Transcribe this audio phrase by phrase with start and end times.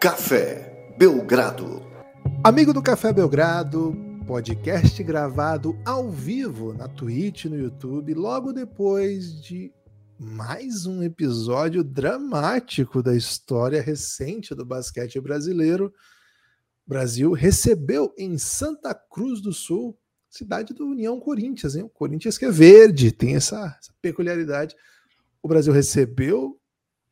[0.00, 1.82] Café Belgrado.
[2.42, 3.94] Amigo do Café Belgrado,
[4.26, 9.70] podcast gravado ao vivo na Twitch, no YouTube, logo depois de
[10.18, 15.92] mais um episódio dramático da história recente do basquete brasileiro.
[16.86, 19.98] O Brasil recebeu em Santa Cruz do Sul,
[20.30, 21.82] cidade do União Corinthians, hein?
[21.82, 24.74] O Corinthians que é verde, tem essa, essa peculiaridade.
[25.42, 26.58] O Brasil recebeu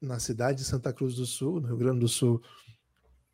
[0.00, 2.40] na cidade de Santa Cruz do Sul, no Rio Grande do Sul,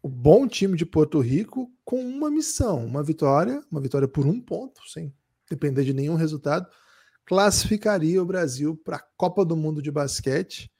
[0.05, 4.39] o bom time de Porto Rico com uma missão, uma vitória, uma vitória por um
[4.39, 5.11] ponto, sem
[5.49, 6.69] depender de nenhum resultado,
[7.25, 10.71] classificaria o Brasil para a Copa do Mundo de Basquete.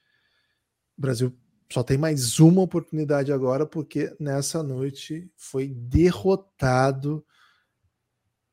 [0.95, 1.35] O Brasil
[1.73, 7.25] só tem mais uma oportunidade agora, porque nessa noite foi derrotado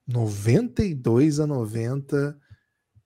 [0.07, 2.41] 92 a 90.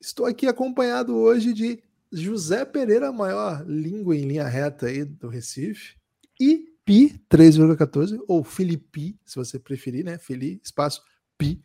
[0.01, 5.97] Estou aqui acompanhado hoje de José Pereira, maior língua em linha reta aí do Recife,
[6.41, 10.19] e Pi 3,14, ou Felipe, se você preferir, né?
[10.19, 11.03] Felipe, espaço
[11.37, 11.61] Pi,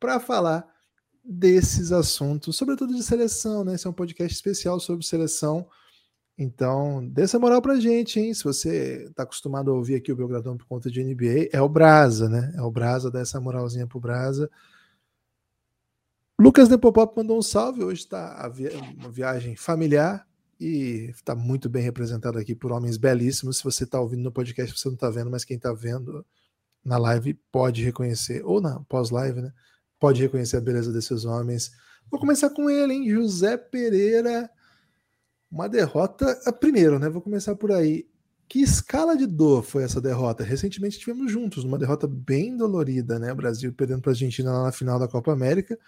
[0.00, 0.66] para falar
[1.22, 3.74] desses assuntos, sobretudo de seleção, né?
[3.74, 5.68] Esse é um podcast especial sobre seleção.
[6.38, 8.32] Então, dê essa moral pra gente, hein?
[8.32, 11.68] Se você tá acostumado a ouvir aqui o Belgradão por conta de NBA, é o
[11.68, 12.54] Brasa, né?
[12.56, 14.50] É o Brasa, dá essa moralzinha pro Brasa.
[16.40, 17.84] Lucas Nepopop mandou um salve.
[17.84, 18.50] Hoje está
[18.98, 20.26] uma viagem familiar
[20.60, 23.58] e está muito bem representado aqui por homens belíssimos.
[23.58, 26.24] Se você está ouvindo no podcast, você não está vendo, mas quem está vendo
[26.84, 29.52] na live pode reconhecer, ou na pós-live, né?
[29.98, 31.72] Pode reconhecer a beleza desses homens.
[32.10, 33.10] Vou começar com ele, hein?
[33.10, 34.50] José Pereira.
[35.50, 36.38] Uma derrota.
[36.60, 37.08] Primeiro, né?
[37.08, 38.06] Vou começar por aí.
[38.46, 40.44] Que escala de dor foi essa derrota?
[40.44, 43.32] Recentemente tivemos juntos, numa derrota bem dolorida, né?
[43.32, 45.78] O Brasil perdendo para a Argentina lá na final da Copa América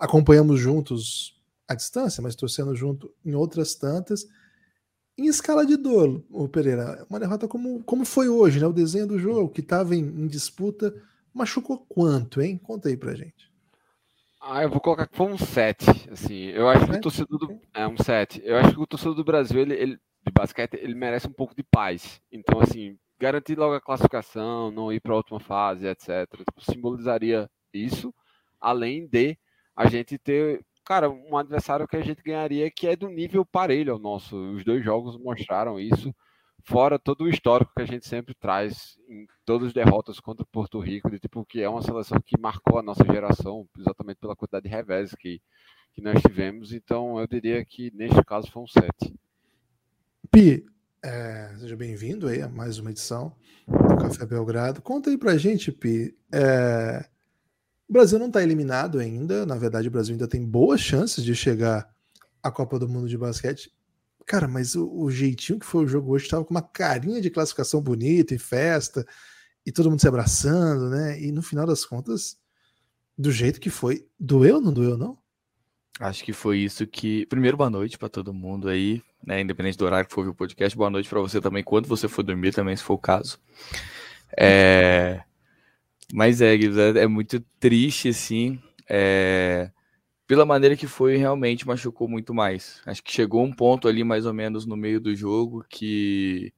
[0.00, 1.38] acompanhamos juntos
[1.70, 4.26] à distância, mas torcendo junto em outras tantas.
[5.16, 8.66] Em escala de dor, o Pereira, uma derrota como, como foi hoje, né?
[8.66, 10.92] O desenho do jogo que estava em, em, disputa
[11.32, 12.58] machucou quanto, hein?
[12.58, 13.48] Conta aí pra gente.
[14.40, 16.10] Ah, eu vou colocar que foi um 7.
[16.10, 17.60] Assim, eu acho que o torcedor do.
[17.72, 18.42] É um 7.
[18.44, 19.92] Eu acho que o torcedor do Brasil, ele, ele,
[20.26, 22.20] de basquete, ele merece um pouco de paz.
[22.32, 26.26] Então, assim, garantir logo a classificação, não ir para a última fase, etc.
[26.36, 28.12] Tipo, simbolizaria isso,
[28.58, 29.38] além de
[29.76, 33.92] a gente ter, cara, um adversário que a gente ganharia que é do nível parelho
[33.92, 34.36] ao nosso.
[34.52, 36.14] Os dois jogos mostraram isso,
[36.64, 40.78] fora todo o histórico que a gente sempre traz em todas as derrotas contra Porto
[40.78, 44.64] Rico, de tipo que é uma seleção que marcou a nossa geração, exatamente pela quantidade
[44.64, 45.40] de revés que,
[45.92, 46.72] que nós tivemos.
[46.72, 48.88] Então eu diria que neste caso foi um 7.
[50.30, 50.64] Pi,
[51.02, 53.34] é, seja bem-vindo aí a mais uma edição
[53.66, 54.82] do Café Belgrado.
[54.82, 56.16] Conta aí pra gente, Pi.
[56.32, 57.08] É,
[57.90, 59.44] o Brasil não está eliminado ainda.
[59.44, 61.90] Na verdade, o Brasil ainda tem boas chances de chegar
[62.40, 63.72] à Copa do Mundo de basquete.
[64.24, 67.28] Cara, mas o, o jeitinho que foi o jogo hoje estava com uma carinha de
[67.28, 69.04] classificação bonita e festa,
[69.66, 71.20] e todo mundo se abraçando, né?
[71.20, 72.38] E no final das contas,
[73.18, 75.18] do jeito que foi, doeu ou não doeu, não?
[75.98, 77.26] Acho que foi isso que.
[77.26, 79.40] Primeiro, boa noite para todo mundo aí, né?
[79.40, 82.06] Independente do horário que for ouvir o podcast, boa noite para você também, quando você
[82.06, 83.40] for dormir também, se for o caso.
[84.38, 85.24] É.
[86.12, 88.60] Mas é, é, é muito triste, assim.
[88.88, 89.70] É,
[90.26, 92.80] pela maneira que foi, realmente machucou muito mais.
[92.86, 96.52] Acho que chegou um ponto ali, mais ou menos, no meio do jogo, que.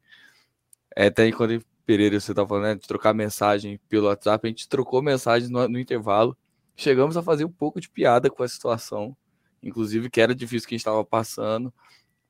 [0.96, 4.68] É, até quando Pereira, você tá falando, né, de trocar mensagem pelo WhatsApp, a gente
[4.68, 6.36] trocou mensagem no, no intervalo.
[6.76, 9.16] Chegamos a fazer um pouco de piada com a situação,
[9.62, 11.72] inclusive que era difícil que a gente estava passando,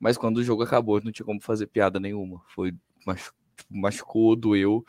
[0.01, 2.43] mas quando o jogo acabou, não tinha como fazer piada nenhuma.
[2.49, 2.75] Foi
[3.71, 4.85] machucou, doeu,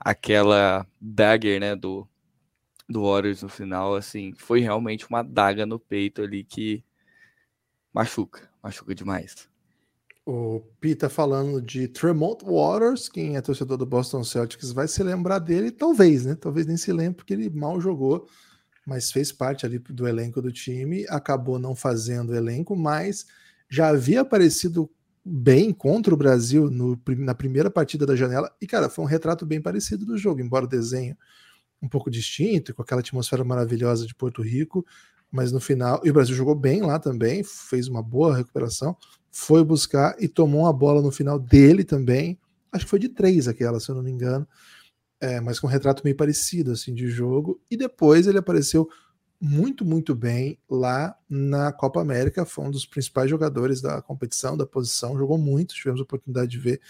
[0.00, 2.06] aquela dagger, né, do,
[2.88, 6.84] do Warriors no final, assim, foi realmente uma daga no peito ali que
[7.92, 9.48] machuca, machuca demais.
[10.26, 15.02] O Pete tá falando de Tremont Waters, quem é torcedor do Boston Celtics vai se
[15.02, 16.34] lembrar dele, talvez, né?
[16.34, 18.26] Talvez nem se lembre, porque ele mal jogou,
[18.86, 23.26] mas fez parte ali do elenco do time, acabou não fazendo elenco, mas
[23.68, 24.90] já havia aparecido
[25.24, 28.54] bem contra o Brasil no, na primeira partida da janela.
[28.60, 31.16] E, cara, foi um retrato bem parecido do jogo, embora o desenho
[31.82, 34.84] um pouco distinto, com aquela atmosfera maravilhosa de Porto Rico.
[35.30, 38.96] Mas no final, e o Brasil jogou bem lá também, fez uma boa recuperação,
[39.30, 42.38] foi buscar e tomou uma bola no final dele também.
[42.70, 44.46] Acho que foi de três aquela, se eu não me engano.
[45.20, 47.60] É, mas com um retrato meio parecido assim de jogo.
[47.70, 48.88] E depois ele apareceu
[49.40, 52.44] muito, muito bem lá na Copa América.
[52.44, 55.74] Foi um dos principais jogadores da competição, da posição, jogou muito.
[55.74, 56.80] Tivemos a oportunidade de ver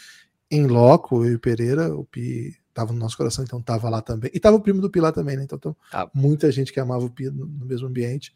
[0.50, 1.94] em loco eu e o Pereira.
[1.94, 4.30] O Pi estava no nosso coração, então estava lá também.
[4.32, 5.44] E estava o primo do Pi lá também, né?
[5.44, 6.10] Então, então ah.
[6.14, 8.34] muita gente que amava o Pi no, no mesmo ambiente.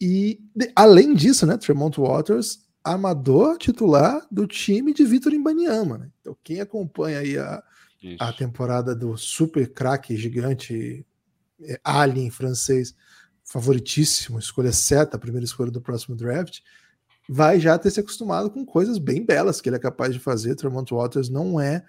[0.00, 5.98] E de, além disso, né, Tremont Waters, armador titular do time de Vitor Imbaniama.
[5.98, 6.10] Né?
[6.20, 7.62] Então, quem acompanha aí a,
[8.02, 8.16] Isso.
[8.18, 11.04] a temporada do super craque gigante
[11.62, 12.94] é, Alien francês,
[13.50, 16.60] favoritíssimo, escolha certa, a primeira escolha do próximo draft,
[17.28, 20.54] vai já ter se acostumado com coisas bem belas que ele é capaz de fazer.
[20.54, 21.84] Tremont Waters não é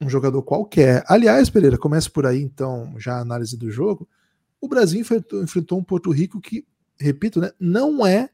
[0.00, 1.02] um jogador qualquer.
[1.08, 4.08] Aliás, Pereira, começa por aí então já a análise do jogo.
[4.60, 6.64] O Brasil enfrentou, enfrentou um Porto Rico que,
[6.96, 8.30] repito, né, não é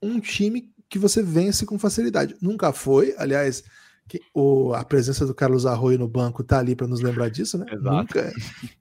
[0.00, 2.34] um time que você vence com facilidade.
[2.40, 3.62] Nunca foi, aliás,
[4.08, 7.58] que, o, a presença do Carlos Arroio no banco tá ali para nos lembrar disso,
[7.58, 7.66] né?
[7.80, 8.32] Nunca,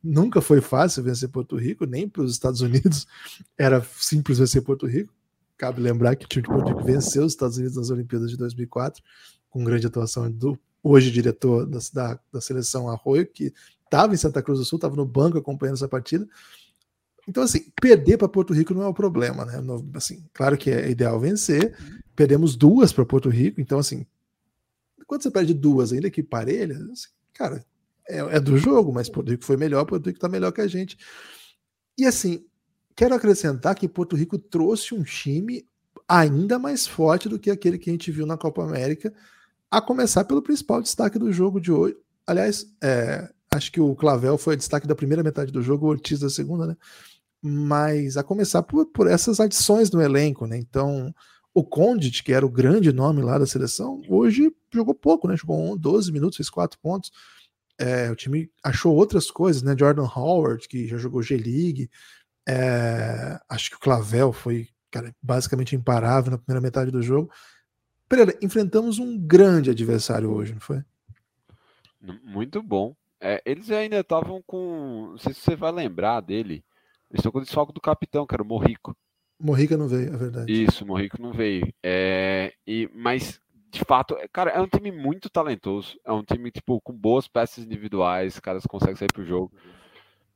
[0.01, 3.05] nunca foi fácil vencer Porto Rico, nem para os Estados Unidos
[3.57, 5.13] era simples vencer Porto Rico.
[5.57, 8.37] Cabe lembrar que o time de Porto Rico venceu os Estados Unidos nas Olimpíadas de
[8.37, 9.03] 2004,
[9.49, 13.53] com grande atuação do hoje diretor da, da, da seleção Arroio, que
[13.83, 16.25] estava em Santa Cruz do Sul, estava no banco acompanhando essa partida.
[17.27, 19.61] Então, assim, perder para Porto Rico não é o problema, né?
[19.95, 21.75] assim, claro que é ideal vencer.
[22.15, 24.05] Perdemos duas para Porto Rico, então, assim,
[25.07, 27.65] quando você perde duas, ainda que parelhas, cara,
[28.07, 30.67] é, é, do jogo, mas Porto Rico foi melhor, Porto Rico está melhor que a
[30.67, 30.97] gente.
[31.97, 32.45] E assim,
[32.95, 35.65] quero acrescentar que Porto Rico trouxe um time
[36.07, 39.13] ainda mais forte do que aquele que a gente viu na Copa América,
[39.69, 41.97] a começar pelo principal destaque do jogo de hoje.
[42.25, 45.89] Aliás, é, acho que o Clavel foi o destaque da primeira metade do jogo, o
[45.89, 46.77] Ortiz da segunda, né?
[47.41, 50.57] mas a começar por, por essas adições no elenco, né?
[50.57, 51.13] Então,
[51.53, 55.35] o Condit, que era o grande nome lá da seleção, hoje jogou pouco, né?
[55.35, 57.11] Jogou 12 minutos, fez 4 pontos.
[57.79, 59.75] É, o time achou outras coisas, né?
[59.77, 61.89] Jordan Howard, que já jogou G-League.
[62.47, 67.31] É, acho que o Clavel foi cara, basicamente imparável na primeira metade do jogo.
[68.09, 70.81] Pereira, enfrentamos um grande adversário hoje, não foi?
[72.23, 72.95] Muito bom.
[73.19, 75.09] É, eles ainda estavam com.
[75.11, 76.63] Não sei se você vai lembrar dele.
[77.09, 78.95] Eles estão com o desfalque do capitão, que era o Morrico.
[79.39, 80.51] Morrica não veio, é verdade.
[80.51, 81.71] Isso, Morrico não veio.
[81.83, 83.39] É, e, mas,
[83.77, 85.99] de fato, é, cara, é um time muito talentoso.
[86.03, 89.51] É um time, tipo, com boas peças individuais, caras conseguem sair pro jogo.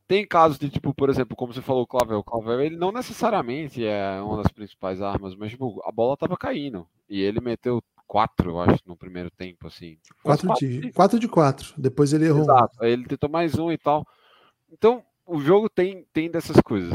[0.07, 2.19] Tem casos de, tipo, por exemplo, como você falou, o Clavel.
[2.19, 6.38] O Clavel, ele não necessariamente é uma das principais armas, mas, tipo, a bola tava
[6.38, 6.85] caindo.
[7.09, 9.97] E ele meteu quatro, eu acho, no primeiro tempo, assim.
[10.21, 11.73] Quatro, quatro de, quatro de quatro.
[11.77, 12.41] Depois ele errou.
[12.41, 12.83] Exato.
[12.83, 14.05] Aí ele tentou mais um e tal.
[14.69, 16.93] Então, o jogo tem, tem dessas coisas.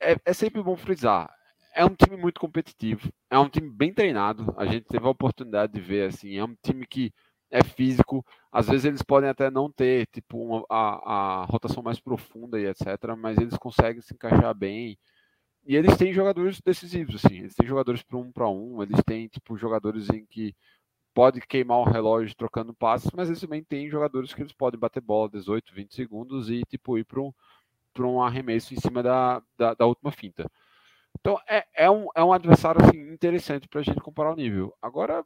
[0.00, 1.28] É, é, é, sempre bom frisar.
[1.74, 3.10] É um time muito competitivo.
[3.30, 4.54] É um time bem treinado.
[4.56, 6.36] A gente teve a oportunidade de ver assim.
[6.36, 7.12] É um time que
[7.50, 8.24] é físico.
[8.52, 12.66] Às vezes eles podem até não ter tipo uma, a, a rotação mais profunda e
[12.66, 12.86] etc.
[13.16, 14.98] Mas eles conseguem se encaixar bem.
[15.66, 17.38] E eles têm jogadores decisivos, assim.
[17.40, 18.82] Eles têm jogadores para um para um.
[18.82, 20.54] Eles têm tipo jogadores em que
[21.14, 25.00] pode queimar o relógio trocando passes, mas eles também têm jogadores que eles podem bater
[25.00, 27.32] bola 18, 20 segundos e tipo ir para um,
[28.00, 30.48] um arremesso em cima da, da, da última finta.
[31.20, 34.74] Então é, é, um, é um adversário assim, interessante para a gente comparar o nível.
[34.80, 35.24] Agora,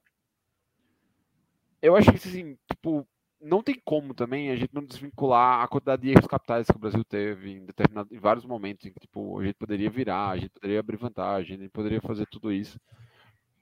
[1.81, 3.07] eu acho que assim, tipo,
[3.41, 6.79] não tem como também a gente não desvincular a quantidade de erros capitais que o
[6.79, 10.37] Brasil teve em, determinado, em vários momentos em que tipo, a gente poderia virar, a
[10.37, 12.79] gente poderia abrir vantagem, a gente poderia fazer tudo isso.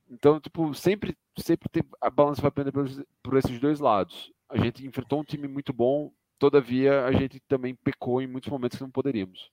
[0.09, 2.87] Então, tipo, sempre, sempre tem, a balança vai pender por,
[3.23, 4.33] por esses dois lados.
[4.49, 8.77] A gente enfrentou um time muito bom, todavia a gente também pecou em muitos momentos
[8.77, 9.51] que não poderíamos.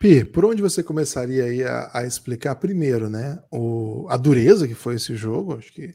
[0.00, 3.38] Pi, por onde você começaria aí a, a, explicar primeiro, né?
[3.50, 5.94] O, a dureza que foi esse jogo, acho que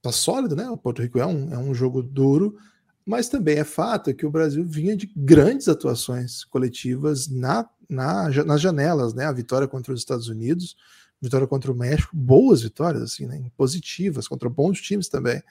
[0.00, 0.66] tá sólido, né?
[0.70, 2.56] O Porto Rico é um, é um jogo duro,
[3.04, 8.62] mas também é fato que o Brasil vinha de grandes atuações coletivas na, na, nas
[8.62, 9.26] janelas, né?
[9.26, 10.74] A vitória contra os Estados Unidos,
[11.20, 13.50] vitória contra o México, boas vitórias, assim, né?
[13.58, 15.42] Positivas, contra bons times também.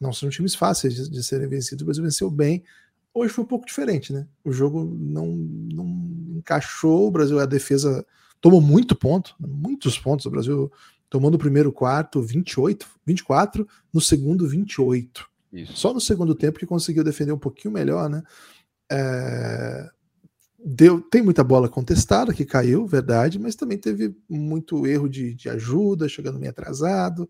[0.00, 1.82] Não são times fáceis de, de serem vencidos.
[1.82, 2.64] O Brasil venceu bem.
[3.18, 4.28] Hoje foi um pouco diferente, né?
[4.44, 7.08] O jogo não, não encaixou.
[7.08, 8.04] O Brasil, a defesa
[8.42, 10.26] tomou muito ponto, muitos pontos.
[10.26, 10.70] O Brasil
[11.08, 15.26] tomou no primeiro quarto 28, 24, no segundo 28.
[15.50, 15.72] Isso.
[15.78, 18.22] Só no segundo tempo que conseguiu defender um pouquinho melhor, né?
[18.92, 19.88] É,
[20.62, 25.48] deu, tem muita bola contestada que caiu, verdade, mas também teve muito erro de, de
[25.48, 27.26] ajuda, chegando meio atrasado.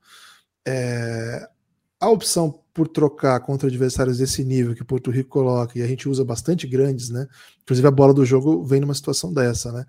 [0.66, 1.48] É,
[2.00, 6.08] a opção por trocar contra adversários desse nível que Porto Rico coloca, e a gente
[6.08, 7.26] usa bastante grandes, né?
[7.62, 9.86] Inclusive a bola do jogo vem numa situação dessa, né?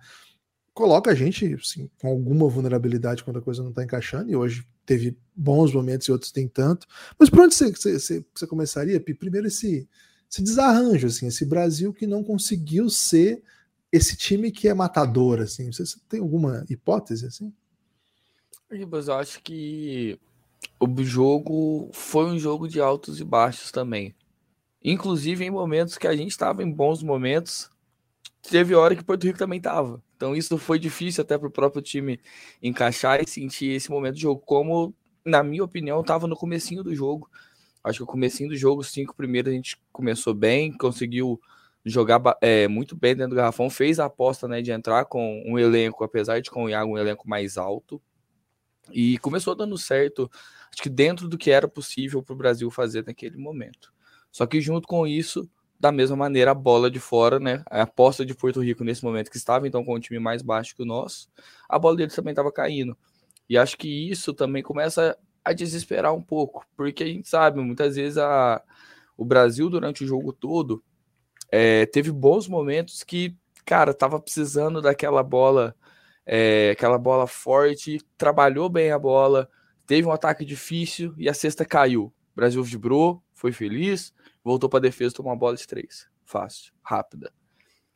[0.73, 4.65] Coloca a gente assim, com alguma vulnerabilidade quando a coisa não está encaixando, e hoje
[4.85, 6.87] teve bons momentos e outros tem tanto.
[7.19, 9.13] Mas por onde você, você, você começaria, Pi?
[9.13, 9.87] Primeiro esse
[10.29, 13.41] esse desarranjo, assim, esse Brasil que não conseguiu ser
[13.91, 15.71] esse time que é matador, assim.
[15.71, 17.53] Você tem alguma hipótese, assim?
[18.69, 20.19] Ribas, eu acho que
[20.79, 24.15] o jogo foi um jogo de altos e baixos também.
[24.83, 27.69] Inclusive em momentos que a gente estava em bons momentos,
[28.41, 30.01] teve hora que Porto Rico também estava.
[30.15, 32.19] Então isso foi difícil até para o próprio time
[32.61, 34.41] encaixar e sentir esse momento de jogo.
[34.45, 34.93] Como,
[35.25, 37.29] na minha opinião, estava no comecinho do jogo
[37.87, 41.39] Acho que o comecinho do jogo, os cinco primeiros, a gente começou bem, conseguiu
[41.85, 45.57] jogar é, muito bem dentro do garrafão, fez a aposta né, de entrar com um
[45.57, 48.01] elenco, apesar de com o Iago um elenco mais alto,
[48.91, 50.29] e começou dando certo,
[50.71, 53.93] acho que dentro do que era possível para o Brasil fazer naquele momento.
[54.31, 57.63] Só que junto com isso, da mesma maneira, a bola de fora, né?
[57.69, 60.75] A aposta de Porto Rico nesse momento, que estava então com um time mais baixo
[60.75, 61.29] que o nosso,
[61.69, 62.97] a bola deles também estava caindo.
[63.49, 67.95] E acho que isso também começa a desesperar um pouco, porque a gente sabe, muitas
[67.95, 68.61] vezes a,
[69.15, 70.83] o Brasil, durante o jogo todo,
[71.49, 75.75] é, teve bons momentos que, cara, tava precisando daquela bola,
[76.27, 79.49] é, aquela bola forte, trabalhou bem a bola,
[79.85, 82.13] teve um ataque difícil e a cesta caiu.
[82.33, 86.05] O Brasil vibrou, foi feliz, voltou para a defesa, tomou uma bola de três.
[86.25, 87.31] Fácil, rápida.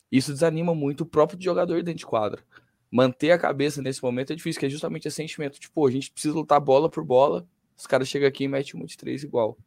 [0.10, 2.42] Isso desanima muito o próprio jogador dentro de quadra.
[2.90, 5.60] Manter a cabeça nesse momento é difícil, que é justamente esse sentimento.
[5.60, 7.46] Tipo, a gente precisa lutar bola por bola,
[7.78, 9.58] os caras chegam aqui e metem uma de três igual.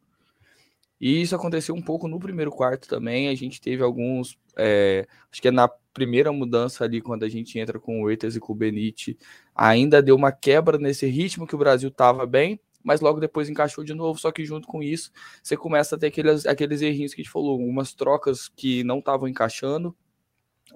[0.99, 3.27] E isso aconteceu um pouco no primeiro quarto também.
[3.27, 4.39] A gente teve alguns.
[4.57, 8.35] É, acho que é na primeira mudança ali, quando a gente entra com o Eitas
[8.35, 9.17] e com o Benite,
[9.55, 13.81] ainda deu uma quebra nesse ritmo que o Brasil estava bem, mas logo depois encaixou
[13.81, 14.19] de novo.
[14.19, 15.09] Só que junto com isso,
[15.41, 18.99] você começa a ter aqueles, aqueles errinhos que a gente falou, algumas trocas que não
[18.99, 19.95] estavam encaixando,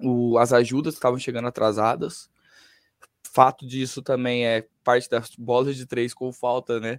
[0.02, 2.30] o, as ajudas estavam chegando atrasadas.
[3.22, 6.98] Fato disso também é parte das bolas de três com falta, né?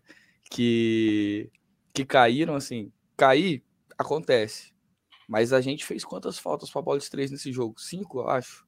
[0.49, 1.49] Que,
[1.91, 3.63] que caíram assim cair,
[3.97, 4.71] acontece.
[5.31, 7.79] Mas a gente fez quantas faltas para bola de três nesse jogo?
[7.79, 8.65] Cinco, eu acho.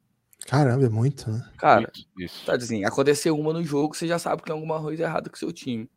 [0.48, 1.46] Caramba, é muito, né?
[1.58, 2.46] Cara, isso.
[2.46, 5.36] tá dizendo, aconteceu uma no jogo, você já sabe que tem alguma coisa errada com
[5.36, 5.91] o seu time.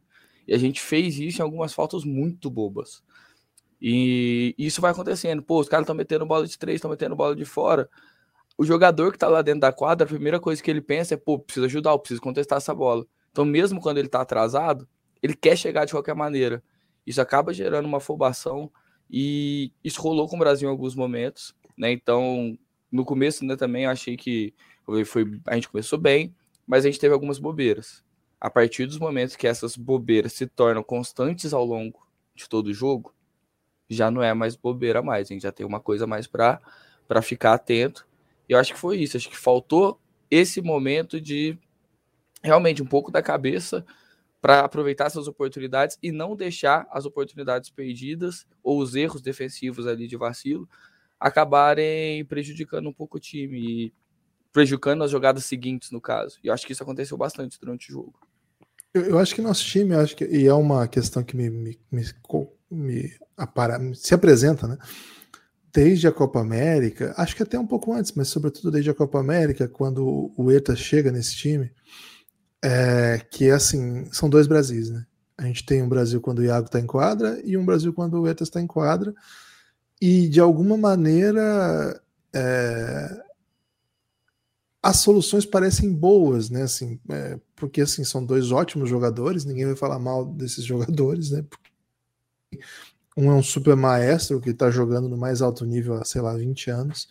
[0.44, 3.00] E a gente fez isso em algumas faltas muito bobas.
[3.80, 5.40] E isso vai acontecendo.
[5.40, 7.88] Pô, os caras estão metendo bola de três, estão metendo bola de fora.
[8.58, 11.16] O jogador que tá lá dentro da quadra, a primeira coisa que ele pensa é,
[11.16, 13.06] pô, preciso ajudar, eu preciso contestar essa bola.
[13.30, 14.88] Então, mesmo quando ele tá atrasado,
[15.23, 16.61] ele quer chegar de qualquer maneira.
[17.06, 18.68] Isso acaba gerando uma afobação
[19.10, 21.92] e isso rolou com o Brasil em alguns momentos, né?
[21.92, 22.58] Então,
[22.90, 24.54] no começo, né, também eu achei que
[25.04, 26.34] foi, a gente começou bem,
[26.66, 28.04] mas a gente teve algumas bobeiras.
[28.40, 32.75] A partir dos momentos que essas bobeiras se tornam constantes ao longo de todo o
[32.75, 33.14] jogo,
[33.88, 36.60] já não é mais bobeira mais, a gente já tem uma coisa mais para
[37.06, 38.04] para ficar atento.
[38.48, 41.56] E eu acho que foi isso, acho que faltou esse momento de
[42.42, 43.86] realmente um pouco da cabeça
[44.46, 50.06] para aproveitar essas oportunidades e não deixar as oportunidades perdidas ou os erros defensivos ali
[50.06, 50.68] de vacilo
[51.18, 53.92] acabarem prejudicando um pouco o time e
[54.52, 56.38] prejudicando as jogadas seguintes, no caso.
[56.44, 58.14] E eu acho que isso aconteceu bastante durante o jogo.
[58.94, 61.76] Eu, eu acho que nosso time, acho que, e é uma questão que me, me,
[61.90, 62.04] me,
[62.70, 64.78] me apara, se apresenta, né?
[65.72, 69.18] Desde a Copa América, acho que até um pouco antes, mas sobretudo desde a Copa
[69.18, 71.72] América, quando o ETA chega nesse time,
[72.66, 75.06] é, que é assim, são dois Brasis, né?
[75.38, 78.20] A gente tem um Brasil quando o Iago está em quadra e um Brasil quando
[78.20, 79.14] o Etas está em quadra.
[80.00, 82.02] E de alguma maneira
[82.35, 83.23] é,
[84.82, 86.62] as soluções parecem boas, né?
[86.62, 91.44] Assim, é, porque assim são dois ótimos jogadores, ninguém vai falar mal desses jogadores, né?
[93.16, 96.35] Um é um super maestro que está jogando no mais alto nível há, sei lá,
[96.37, 97.08] 20 anos.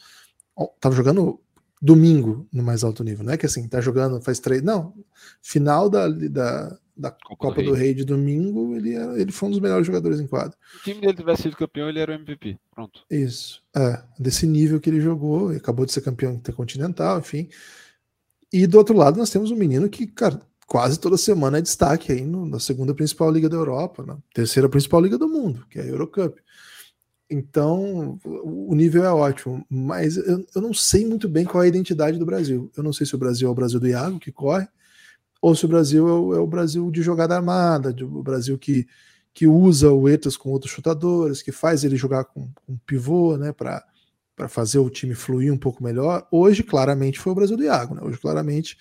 [0.82, 1.40] Tava jogando
[1.86, 3.24] domingo no mais alto nível.
[3.24, 4.62] Não é que assim, tá jogando faz três.
[4.64, 4.94] Não.
[5.42, 7.70] Final da, da, da Copa, Copa do, Rei.
[7.70, 7.94] do, Rei.
[7.94, 10.58] de domingo, ele, era, ele foi um dos melhores jogadores em quadro.
[10.72, 12.58] Se o time dele tivesse sido campeão, ele era o MVP.
[12.74, 13.04] Pronto.
[13.10, 13.62] Isso.
[13.76, 17.48] É, desse nível que ele jogou, acabou de ser campeão intercontinental, enfim.
[18.52, 22.12] E do outro lado, nós temos um menino que, cara, quase toda semana é destaque
[22.12, 25.78] aí no, na segunda principal liga da Europa, na terceira principal liga do mundo, que
[25.78, 26.42] é a Eurocup.
[27.30, 31.70] Então, o nível é ótimo, mas eu, eu, não sei muito bem qual é a
[31.70, 32.72] identidade do Brasil.
[32.78, 34.68] Eu não sei se o Brasil é o Brasil do Iago, que corre,
[35.42, 38.58] ou se o Brasil é o, é o Brasil de jogada armada, de, o Brasil
[38.60, 38.88] que,
[39.34, 43.52] que usa o Etas com outros chutadores, que faz ele jogar com, com pivô, né,
[43.52, 43.84] para
[44.48, 46.28] fazer o time fluir um pouco melhor.
[46.32, 47.96] Hoje, claramente, foi o Brasil do Iago.
[47.96, 48.02] Né?
[48.04, 48.78] Hoje, claramente,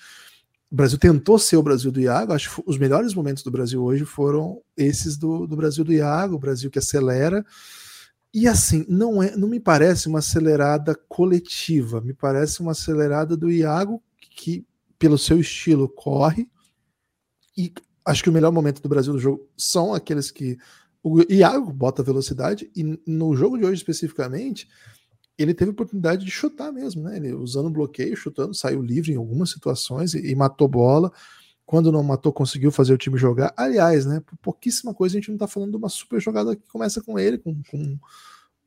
[0.70, 2.34] o Brasil tentou ser o Brasil do Iago.
[2.34, 6.34] Acho que os melhores momentos do Brasil hoje foram esses do, do Brasil do Iago,
[6.34, 7.42] o Brasil que acelera
[8.34, 13.48] e assim, não é, não me parece uma acelerada coletiva, me parece uma acelerada do
[13.48, 14.66] Iago que
[14.98, 16.48] pelo seu estilo corre
[17.56, 17.72] e
[18.04, 20.58] acho que o melhor momento do Brasil no jogo são aqueles que
[21.00, 24.68] o Iago bota velocidade e no jogo de hoje especificamente,
[25.38, 27.16] ele teve oportunidade de chutar mesmo, né?
[27.16, 31.12] Ele usando bloqueio, chutando, saiu livre em algumas situações e, e matou bola.
[31.66, 33.52] Quando não matou, conseguiu fazer o time jogar.
[33.56, 34.20] Aliás, né?
[34.20, 37.18] Por pouquíssima coisa a gente não tá falando de uma super jogada que começa com
[37.18, 37.98] ele, com, com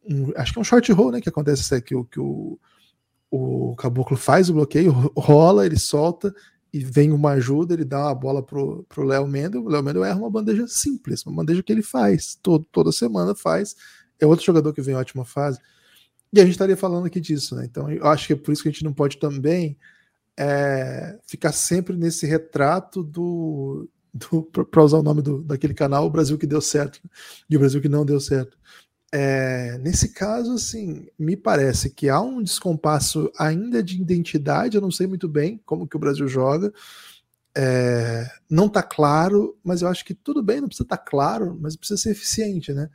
[0.10, 1.22] um, acho que é um short roll, né?
[1.22, 2.60] Que acontece que, que o,
[3.30, 6.34] o, o caboclo faz o bloqueio, rola, ele solta,
[6.74, 10.04] e vem uma ajuda, ele dá uma bola pro, pro Léo Mendel, o Léo Mendel
[10.04, 13.76] erra uma bandeja simples, uma bandeja que ele faz, todo, toda semana faz,
[14.20, 15.60] é outro jogador que vem em ótima fase,
[16.32, 17.66] e a gente estaria falando aqui disso, né?
[17.66, 19.78] Então eu acho que é por isso que a gente não pode também
[20.38, 26.10] é, ficar sempre nesse retrato do, do para usar o nome do, daquele canal, o
[26.10, 27.02] Brasil que deu certo
[27.50, 28.58] e o Brasil que não deu certo.
[29.12, 34.92] É, nesse caso, assim, me parece que há um descompasso ainda de identidade, eu não
[34.92, 36.74] sei muito bem como que o Brasil joga,
[37.56, 41.58] é, não está claro, mas eu acho que tudo bem, não precisa estar tá claro,
[41.60, 42.90] mas precisa ser eficiente, né?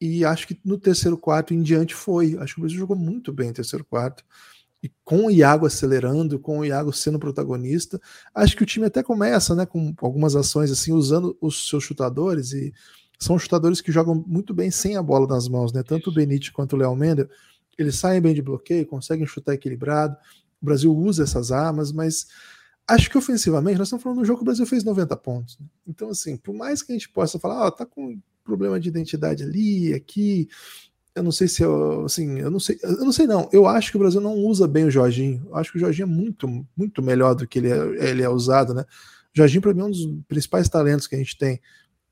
[0.00, 2.34] E acho que no terceiro quarto em diante foi.
[2.38, 4.24] Acho que o Brasil jogou muito bem no terceiro quarto.
[4.82, 8.00] E com o Iago acelerando, com o Iago sendo protagonista,
[8.34, 12.52] acho que o time até começa, né, com algumas ações assim, usando os seus chutadores
[12.52, 12.72] e
[13.18, 15.82] são chutadores que jogam muito bem sem a bola nas mãos, né?
[15.82, 17.28] Tanto o Benite quanto o Léo Mendel,
[17.76, 20.16] eles saem bem de bloqueio, conseguem chutar equilibrado.
[20.60, 22.26] O Brasil usa essas armas, mas
[22.88, 25.58] acho que ofensivamente, nós estamos falando de um jogo que o Brasil fez 90 pontos.
[25.58, 25.66] Né?
[25.86, 28.88] Então, assim, por mais que a gente possa falar, ó, oh, tá com problema de
[28.88, 30.48] identidade ali, aqui,
[31.14, 33.48] eu não sei se eu, assim, eu não sei, eu não sei não.
[33.52, 35.44] Eu acho que o Brasil não usa bem o Jorginho.
[35.46, 38.28] Eu acho que o Jorginho é muito, muito melhor do que ele é, ele é
[38.28, 38.82] usado, né?
[38.82, 41.60] O Jorginho para mim é um dos principais talentos que a gente tem.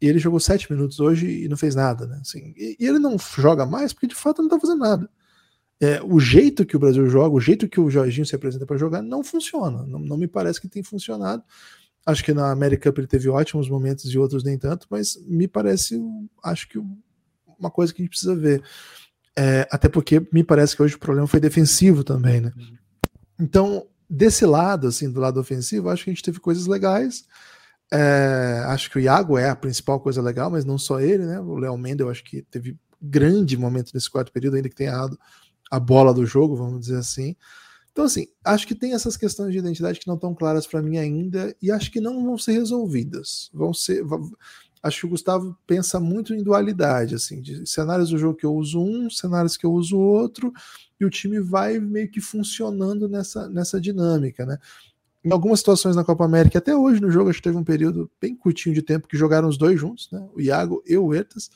[0.01, 2.19] E ele jogou sete minutos hoje e não fez nada, né?
[2.21, 5.09] Assim, e, e ele não joga mais porque de fato não tá fazendo nada.
[5.81, 8.77] É, o jeito que o Brasil joga, o jeito que o Jorginho se apresenta para
[8.77, 9.85] jogar, não funciona.
[9.87, 11.43] Não, não, me parece que tem funcionado.
[12.05, 15.47] Acho que na America Cup ele teve ótimos momentos e outros nem tanto, mas me
[15.47, 16.01] parece,
[16.43, 16.79] acho que
[17.59, 18.63] uma coisa que a gente precisa ver.
[19.37, 22.53] É, até porque me parece que hoje o problema foi defensivo também, né?
[22.57, 22.77] Uhum.
[23.41, 27.25] Então, desse lado, assim, do lado ofensivo, acho que a gente teve coisas legais.
[27.93, 31.41] É, acho que o Iago é a principal coisa legal, mas não só ele, né?
[31.41, 34.91] O Léo Mendes, eu acho que teve grande momento nesse quarto período, ainda que tenha
[34.91, 35.19] errado
[35.71, 37.37] a bola do jogo, vamos dizer assim.
[37.93, 40.99] Então, assim, acho que tem essas questões de identidade que não estão claras para mim
[40.99, 43.51] ainda e acho que não vão ser resolvidas.
[43.53, 44.05] Vão ser.
[44.83, 48.55] Acho que o Gustavo pensa muito em dualidade, assim, de cenários do jogo que eu
[48.55, 50.53] uso um, cenários que eu uso outro,
[51.01, 54.59] e o time vai meio que funcionando nessa, nessa dinâmica, né?
[55.25, 58.11] em algumas situações na Copa América, até hoje no jogo, acho que teve um período
[58.21, 60.27] bem curtinho de tempo que jogaram os dois juntos, né?
[60.35, 61.51] O Iago e o Ertas,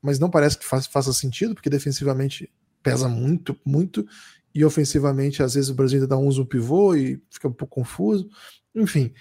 [0.00, 2.50] mas não parece que faça, sentido, porque defensivamente
[2.82, 4.06] pesa muito, muito,
[4.54, 7.74] e ofensivamente, às vezes, o Brasil ainda dá um uso pivô e fica um pouco
[7.74, 8.28] confuso.
[8.74, 9.12] Enfim,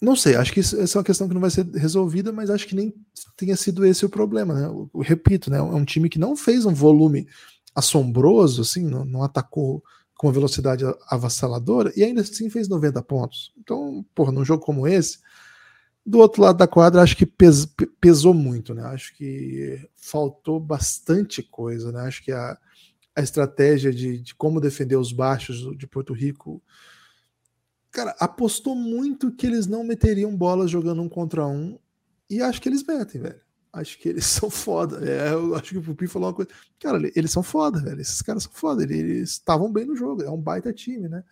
[0.00, 2.50] não sei, acho que isso, essa é uma questão que não vai ser resolvida, mas
[2.50, 2.94] acho que nem
[3.36, 4.66] tenha sido esse o problema, né?
[4.66, 5.58] Eu, eu repito, né?
[5.58, 7.26] É um time que não fez um volume
[7.74, 9.82] assombroso, assim, não, não atacou
[10.16, 13.52] com uma velocidade avassaladora e ainda assim fez 90 pontos.
[13.58, 15.18] Então, porra, num jogo como esse,
[16.04, 17.66] do outro lado da quadra, acho que pes,
[18.00, 18.82] pesou muito, né?
[18.84, 22.02] Acho que faltou bastante coisa, né?
[22.02, 22.56] Acho que a,
[23.14, 26.62] a estratégia de, de como defender os baixos de Porto Rico,
[27.96, 31.78] cara, apostou muito que eles não meteriam bolas jogando um contra um
[32.28, 33.40] e acho que eles metem, velho
[33.72, 34.98] acho que eles são foda.
[35.08, 36.50] É, eu acho que o Pupi falou uma coisa.
[36.80, 38.00] Cara, eles são foda, velho.
[38.00, 38.82] Esses caras são foda.
[38.82, 40.22] Eles estavam bem no jogo.
[40.22, 41.22] É um baita time, né?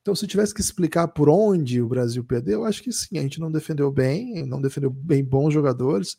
[0.00, 3.18] Então, se tivesse que explicar por onde o Brasil perdeu, eu acho que sim.
[3.18, 6.16] A gente não defendeu bem, não defendeu bem bons jogadores,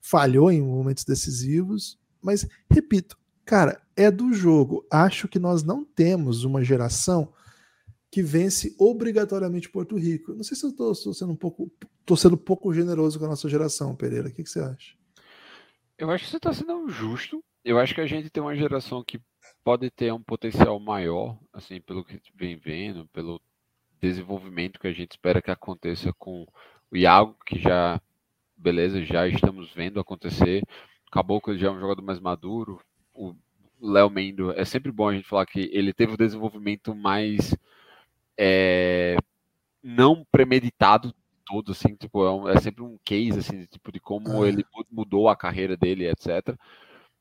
[0.00, 1.98] falhou em momentos decisivos.
[2.22, 4.86] Mas, repito, cara, é do jogo.
[4.90, 7.30] Acho que nós não temos uma geração
[8.10, 10.34] que vence obrigatoriamente Porto Rico.
[10.34, 11.70] Não sei se eu estou sendo um pouco,
[12.06, 14.28] tô sendo um pouco generoso com a nossa geração, Pereira.
[14.28, 14.94] O que, que você acha?
[15.98, 17.42] Eu acho que você está sendo justo.
[17.64, 19.20] Eu acho que a gente tem uma geração que
[19.62, 23.40] pode ter um potencial maior, assim, pelo que vem vendo, pelo
[24.00, 26.46] desenvolvimento que a gente espera que aconteça com
[26.90, 28.00] o Iago, que já,
[28.56, 30.62] beleza, já estamos vendo acontecer.
[31.10, 32.80] Que ele já é um jogador mais maduro.
[33.12, 33.34] O
[33.80, 37.54] Léo Mendo, é sempre bom a gente falar que ele teve o desenvolvimento mais
[38.38, 39.16] é,
[39.82, 44.44] não premeditado todo, assim, tipo, é, um, é sempre um case, assim, tipo, de como
[44.44, 46.56] ele mudou a carreira dele, etc.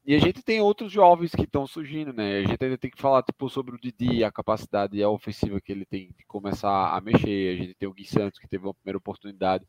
[0.06, 2.39] E a gente tem outros jovens que estão surgindo, né?
[2.39, 5.60] A gente ainda tem que falar, tipo, sobre o Didi, a capacidade e a ofensiva
[5.60, 7.53] que ele tem de começar a mexer.
[7.53, 9.65] A gente tem o Gui Santos, que teve uma primeira oportunidade.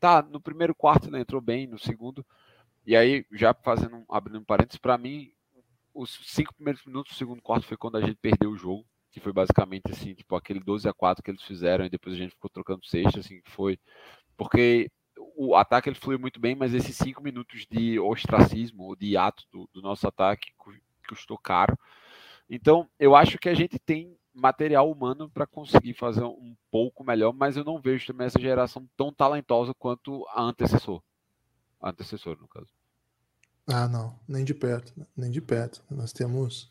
[0.00, 1.20] Tá, no primeiro quarto, né?
[1.20, 2.24] Entrou bem, no segundo.
[2.86, 5.30] E aí, já fazendo, abrindo um parênteses, para mim,
[5.94, 9.20] os cinco primeiros minutos do segundo quarto foi quando a gente perdeu o jogo que
[9.20, 12.34] foi basicamente assim, tipo, aquele 12 a 4 que eles fizeram e depois a gente
[12.34, 13.78] ficou trocando sexta, assim, que foi
[14.36, 14.90] porque
[15.36, 19.68] o ataque ele fluiu muito bem, mas esses cinco minutos de ostracismo, de ato do,
[19.72, 20.52] do nosso ataque
[21.08, 21.78] custou caro.
[22.48, 27.32] Então, eu acho que a gente tem material humano para conseguir fazer um pouco melhor,
[27.32, 31.02] mas eu não vejo também essa geração tão talentosa quanto a antecessor.
[31.80, 32.68] A antecessor, no caso.
[33.66, 35.82] Ah, não, nem de perto, nem de perto.
[35.90, 36.70] Nós temos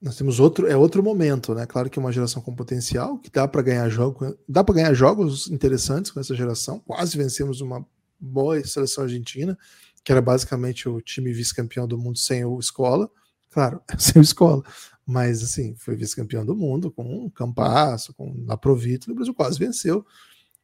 [0.00, 1.66] nós temos outro, é outro momento, né?
[1.66, 4.94] Claro que é uma geração com potencial, que dá para ganhar jogos, dá para ganhar
[4.94, 6.80] jogos interessantes com essa geração.
[6.80, 7.86] Quase vencemos uma
[8.18, 9.58] boa seleção argentina,
[10.02, 13.10] que era basicamente o time vice-campeão do mundo sem o escola.
[13.50, 14.62] Claro, sem o escola,
[15.04, 19.58] mas assim, foi vice-campeão do mundo com um campasso, com um Laprovito, o Brasil quase
[19.58, 20.06] venceu,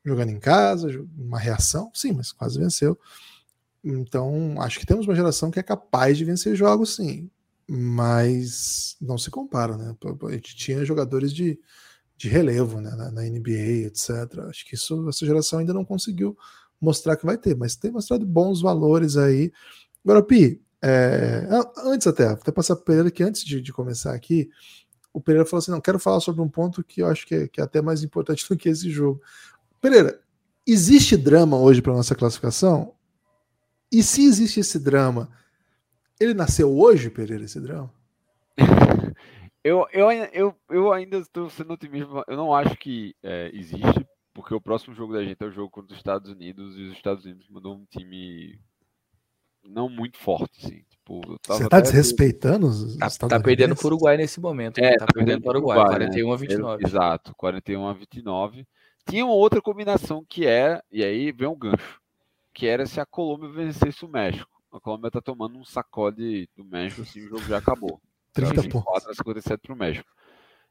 [0.04, 2.98] jogando em casa, uma reação, sim, mas quase venceu.
[3.84, 7.28] Então, acho que temos uma geração que é capaz de vencer jogos, sim
[7.68, 9.94] mas não se compara, né?
[10.28, 11.58] A gente tinha jogadores de,
[12.16, 12.90] de relevo né?
[12.90, 14.10] na, na, NBA, etc.
[14.48, 16.36] Acho que isso essa geração ainda não conseguiu
[16.80, 19.52] mostrar que vai ter, mas tem mostrado bons valores aí.
[20.04, 21.48] Agora, Pi, é,
[21.84, 24.48] antes até, até passar para o Pereira, que antes de, de, começar aqui,
[25.12, 27.48] o Pereira falou assim: não, quero falar sobre um ponto que eu acho que é,
[27.48, 29.20] que é até mais importante do que esse jogo.
[29.80, 30.20] Pereira,
[30.66, 32.94] existe drama hoje para nossa classificação?
[33.90, 35.30] E se existe esse drama,
[36.18, 37.90] ele nasceu hoje, Pereira Cidrão?
[39.62, 42.24] eu, eu, eu, eu ainda estou sendo otimista.
[42.26, 45.70] Eu não acho que é, existe, porque o próximo jogo da gente é o jogo
[45.70, 48.58] contra os Estados Unidos e os Estados Unidos mandou um time
[49.62, 50.82] não muito forte, assim.
[50.88, 54.78] Tipo, Você está desrespeitando os tá, tá perdendo para o Uruguai nesse momento.
[54.78, 56.32] É, tá, tá perdendo para o Uruguai, Uruguai 41 né?
[56.32, 56.84] a 29.
[56.86, 58.66] Exato, 41 a 29.
[59.08, 62.00] Tinha uma outra combinação que era, e aí vem um gancho,
[62.52, 66.64] que era se a Colômbia vencesse o México a Colômbia tá tomando um sacode do
[66.64, 68.00] México, assim, o jogo já acabou.
[68.32, 69.06] 30 então, pontos.
[69.06, 70.08] a 57 pro México.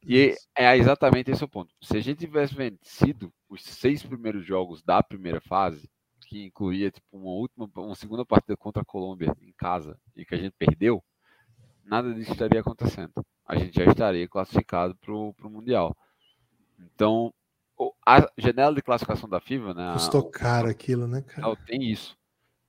[0.03, 1.73] E é exatamente esse o ponto.
[1.81, 5.89] Se a gente tivesse vencido os seis primeiros jogos da primeira fase,
[6.27, 10.35] que incluía tipo uma última, uma segunda partida contra a Colômbia em casa e que
[10.35, 11.03] a gente perdeu,
[11.83, 13.13] nada disso estaria acontecendo.
[13.47, 15.95] A gente já estaria classificado para o Mundial.
[16.79, 17.33] Então,
[18.05, 19.93] a janela de classificação da FIFA, né?
[19.93, 21.55] Custou caro aquilo, né, cara?
[21.65, 22.15] Tem isso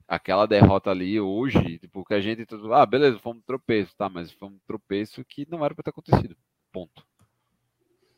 [0.07, 4.09] aquela derrota ali hoje, tipo, que a gente tudo, ah, beleza, foi um tropeço, tá,
[4.09, 6.37] mas foi um tropeço que não era para ter acontecido.
[6.73, 7.05] Ponto.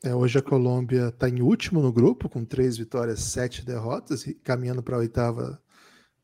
[0.04, 4.34] É, hoje a Colômbia está em último no grupo, com três vitórias, sete derrotas, e
[4.34, 5.60] caminhando para a oitava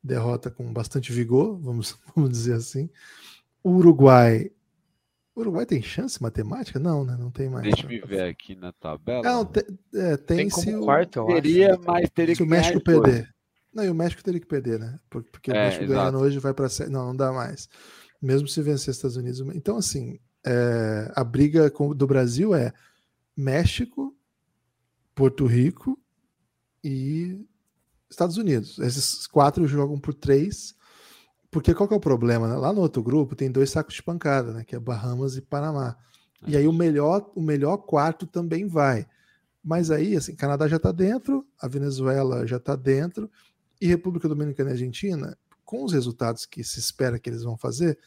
[0.03, 2.91] derrota com bastante vigor, vamos, vamos dizer assim.
[3.63, 4.51] O Uruguai.
[5.35, 6.79] O Uruguai tem chance matemática?
[6.79, 7.17] Não, né?
[7.19, 7.65] Não tem mais.
[7.65, 9.23] Deixa eu ver aqui na tabela.
[9.23, 11.83] Não, te, é, tem, tem como o, quarto, eu teria, acho.
[11.85, 13.34] mas teria se que o México perder.
[13.75, 14.99] Não, e o México teria que perder, né?
[15.11, 15.99] Porque é, o México exato.
[15.99, 16.69] ganhando hoje vai para.
[16.89, 17.69] Não, não dá mais.
[18.23, 19.41] Mesmo se vencer os Estados Unidos.
[19.55, 22.73] Então, assim, é, a briga do Brasil é
[23.37, 24.17] México,
[25.15, 25.99] Porto Rico
[26.83, 27.45] e
[28.09, 28.79] Estados Unidos.
[28.79, 30.75] Esses quatro jogam por três.
[31.51, 32.49] Porque qual que é o problema?
[32.49, 32.57] Né?
[32.57, 34.65] Lá no outro grupo tem dois sacos de pancada, né?
[34.65, 35.97] Que é Bahamas e Panamá.
[36.47, 39.07] E aí o melhor, o melhor quarto também vai.
[39.63, 43.31] Mas aí, assim, Canadá já está dentro, a Venezuela já está dentro,
[43.81, 47.99] e República Dominicana e Argentina, com os resultados que se espera que eles vão fazer,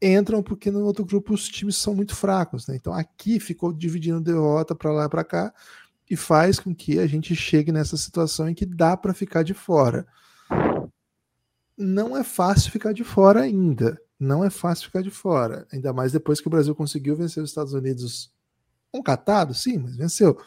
[0.00, 2.66] entram porque no outro grupo os times são muito fracos.
[2.66, 2.76] Né?
[2.76, 5.54] Então aqui ficou dividindo derrota para lá e para cá
[6.08, 9.54] e faz com que a gente chegue nessa situação em que dá para ficar de
[9.54, 10.06] fora.
[11.76, 14.00] Não é fácil ficar de fora ainda.
[14.18, 15.66] Não é fácil ficar de fora.
[15.72, 18.32] Ainda mais depois que o Brasil conseguiu vencer os Estados Unidos.
[18.92, 20.40] Um catado, sim, mas venceu.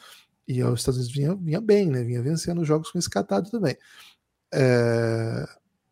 [0.48, 2.04] E os Estados Unidos vinha, vinha bem, né?
[2.04, 3.78] Vinha vencendo jogos com esse catado também
[4.54, 5.48] é,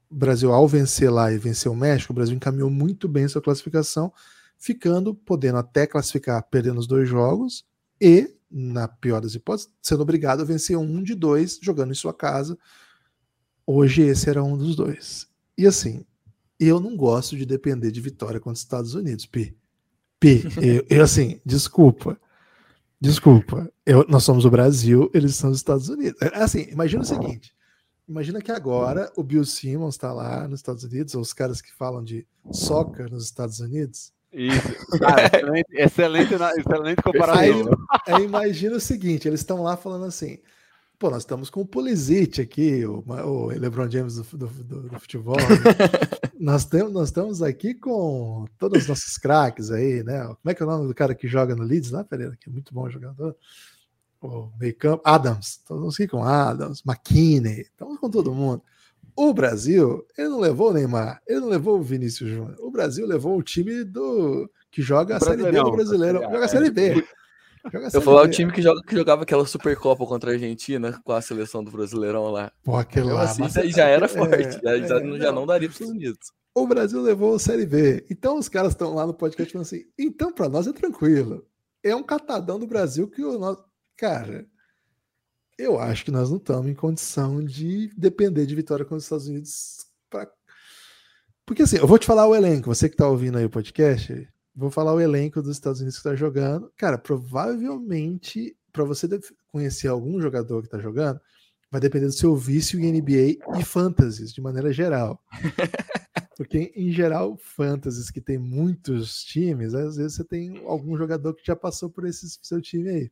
[0.10, 4.12] Brasil, ao vencer lá e vencer o México, o Brasil encaminhou muito bem sua classificação,
[4.58, 7.66] ficando, podendo até classificar perdendo os dois jogos
[8.02, 12.14] e, na pior das hipóteses, sendo obrigado a vencer um de dois jogando em sua
[12.14, 12.58] casa.
[13.66, 15.28] Hoje esse era um dos dois.
[15.58, 16.04] E assim,
[16.60, 19.56] eu não gosto de depender de vitória contra os Estados Unidos, Pi.
[20.20, 22.20] Pi, eu, eu assim, desculpa.
[23.02, 26.22] Desculpa, eu, nós somos o Brasil, eles são os Estados Unidos.
[26.22, 27.54] É, assim, imagina o seguinte:
[28.10, 31.72] Imagina que agora o Bill Simmons está lá nos Estados Unidos, ou os caras que
[31.72, 34.12] falam de soccer nos Estados Unidos.
[34.34, 34.60] Isso,
[34.98, 37.70] cara, excelente, excelente, excelente comparação.
[38.08, 40.40] Aí, aí imagina o seguinte: eles estão lá falando assim.
[40.98, 45.00] Pô, nós estamos com o Pulisic aqui, o, o LeBron James do, do, do, do
[45.00, 45.38] futebol.
[45.38, 45.46] Né?
[46.38, 50.24] nós, temos, nós estamos aqui com todos os nossos craques aí, né?
[50.24, 52.36] Como é que é o nome do cara que joga no Leeds lá, Pereira?
[52.38, 53.34] Que é muito bom jogador
[54.22, 58.62] o meio campo, Adams, estamos aqui com Adams, McKinney, estamos com todo mundo.
[59.16, 62.56] O Brasil, ele não levou o Neymar, ele não levou o Vinícius Júnior.
[62.60, 66.48] O Brasil levou o time do que joga a Série B do Brasileiro, joga a
[66.48, 67.06] Série B.
[67.72, 71.12] Joga Eu falava o time que, joga, que jogava aquela Supercopa contra a Argentina com
[71.12, 72.52] a seleção do Brasileirão lá.
[72.64, 73.24] Pô, aquele lá.
[73.24, 75.82] Assim, já, já era é, forte, é, já, já, é, já, não daria para os
[75.82, 76.32] Estados Unidos.
[76.56, 78.06] O Brasil levou a Série B.
[78.10, 81.46] Então os caras estão lá no podcast falando assim: então para nós é tranquilo.
[81.84, 83.69] É um catadão do Brasil que o nosso
[84.00, 84.48] Cara,
[85.58, 89.28] eu acho que nós não estamos em condição de depender de vitória com os Estados
[89.28, 89.86] Unidos.
[90.10, 90.26] Pra...
[91.46, 94.26] Porque assim, eu vou te falar o elenco, você que está ouvindo aí o podcast,
[94.56, 96.72] vou falar o elenco dos Estados Unidos que está jogando.
[96.78, 99.06] Cara, provavelmente, para você
[99.52, 101.20] conhecer algum jogador que está jogando,
[101.70, 105.22] vai depender do seu vício em NBA e fantasies, de maneira geral.
[106.38, 111.46] Porque, em geral, fantasies que tem muitos times, às vezes você tem algum jogador que
[111.46, 113.12] já passou por esse seu time aí.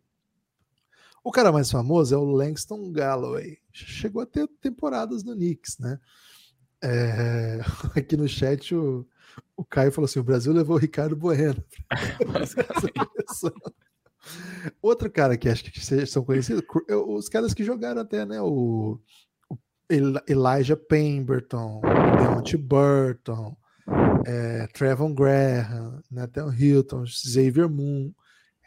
[1.28, 3.58] O cara mais famoso é o Langston Galloway.
[3.74, 6.00] Chegou a ter temporadas no Knicks, né?
[6.82, 7.60] É...
[8.00, 9.06] Aqui no chat o,
[9.58, 11.62] o Caio falou assim: o Brasil levou o Ricardo Bueno.
[14.82, 18.40] Outro cara que acho que são conhecidos, os caras que jogaram até, né?
[18.40, 18.98] O,
[19.50, 19.58] o
[20.30, 21.82] Elijah Pemberton,
[22.22, 23.58] Deontay Burton,
[24.26, 28.14] é, Trevon Graham, Nathan Hilton, Xavier Moon,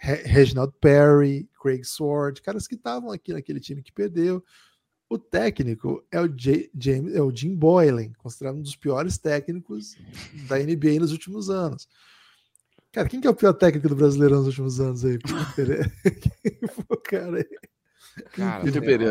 [0.00, 4.42] Reginald Perry, Craig Sword, caras que estavam aqui naquele time que perdeu.
[5.08, 9.96] O técnico é o, J, James, é o Jim Boylan, considerado um dos piores técnicos
[10.48, 11.88] da NBA nos últimos anos.
[12.92, 15.18] Cara, quem que é o pior técnico do Brasileirão nos últimos anos aí?
[16.88, 17.46] o cara,
[18.32, 18.68] cara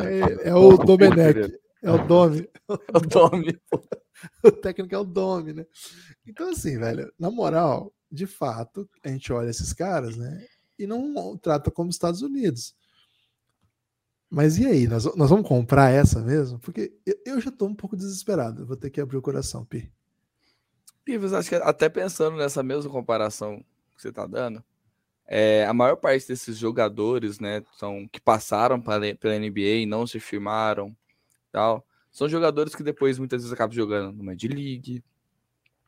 [0.09, 1.59] é, é, é o Domenech.
[1.81, 2.49] É o Domi.
[2.69, 3.59] É o Domi.
[4.43, 5.65] o técnico é o Domi, né?
[6.25, 10.45] Então, assim, velho, na moral, de fato, a gente olha esses caras, né?
[10.79, 12.73] E não trata como Estados Unidos.
[14.29, 14.87] Mas e aí?
[14.87, 16.57] Nós, nós vamos comprar essa mesmo?
[16.59, 18.65] Porque eu, eu já tô um pouco desesperado.
[18.65, 19.91] Vou ter que abrir o coração, Pi.
[21.03, 23.63] Pivas, acho que até pensando nessa mesma comparação
[23.95, 24.63] que você está dando,
[25.25, 30.07] é, a maior parte desses jogadores, né, são que passaram pela, pela NBA e não
[30.07, 30.95] se firmaram,
[31.51, 35.03] tal, são jogadores que depois muitas vezes acabam jogando no Mad League,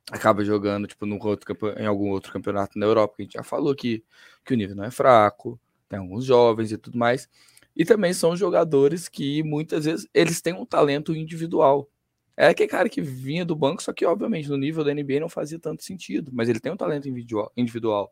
[0.10, 3.44] acaba jogando tipo num outro em algum outro campeonato na Europa, que a gente já
[3.44, 4.04] falou que,
[4.46, 7.30] que o nível não é fraco, tem alguns jovens e tudo mais.
[7.76, 11.90] E também são jogadores que muitas vezes eles têm um talento individual.
[12.36, 15.30] É aquele cara que vinha do banco, só que, obviamente, no nível da NBA não
[15.30, 17.08] fazia tanto sentido, mas ele tem um talento
[17.56, 18.12] individual.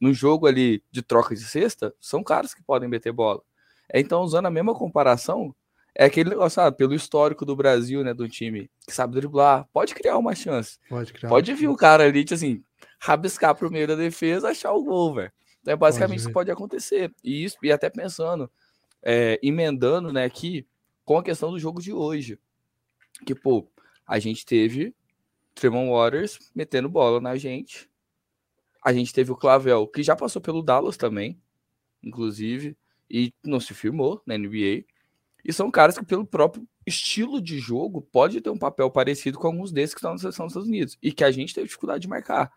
[0.00, 3.42] No jogo ali de troca de cesta, são caras que podem meter bola.
[3.92, 5.54] É, então, usando a mesma comparação,
[5.94, 9.94] é aquele negócio, sabe, pelo histórico do Brasil, né, do time que sabe driblar, pode
[9.94, 10.78] criar uma chance.
[10.88, 11.28] Pode criar.
[11.28, 12.62] Pode vir o cara ali, tipo assim,
[13.00, 15.32] rabiscar pro meio da defesa, achar o gol, velho.
[15.60, 17.12] Então, é basicamente pode isso pode acontecer.
[17.22, 18.50] E isso, e até pensando,
[19.02, 20.66] é, emendando, né, aqui
[21.04, 22.38] com a questão do jogo de hoje
[23.24, 23.68] que, pô,
[24.06, 24.94] a gente teve
[25.54, 27.90] Tremont Waters metendo bola na gente.
[28.82, 31.40] A gente teve o Clavel, que já passou pelo Dallas também,
[32.02, 32.76] inclusive,
[33.10, 34.84] e não se firmou na NBA.
[35.48, 39.46] E são caras que, pelo próprio estilo de jogo, pode ter um papel parecido com
[39.46, 42.02] alguns desses que estão na seleção dos Estados Unidos e que a gente teve dificuldade
[42.02, 42.52] de marcar.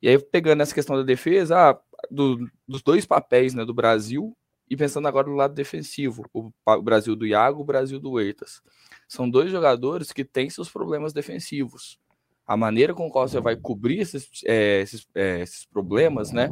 [0.00, 4.32] E aí, pegando essa questão da defesa, ah, do, dos dois papéis né, do Brasil,
[4.70, 8.62] e pensando agora no lado defensivo, o, o Brasil do Iago, o Brasil do Eitas.
[9.08, 11.98] São dois jogadores que têm seus problemas defensivos.
[12.46, 16.48] A maneira com qual você vai cobrir esses, é, esses, é, esses problemas, né?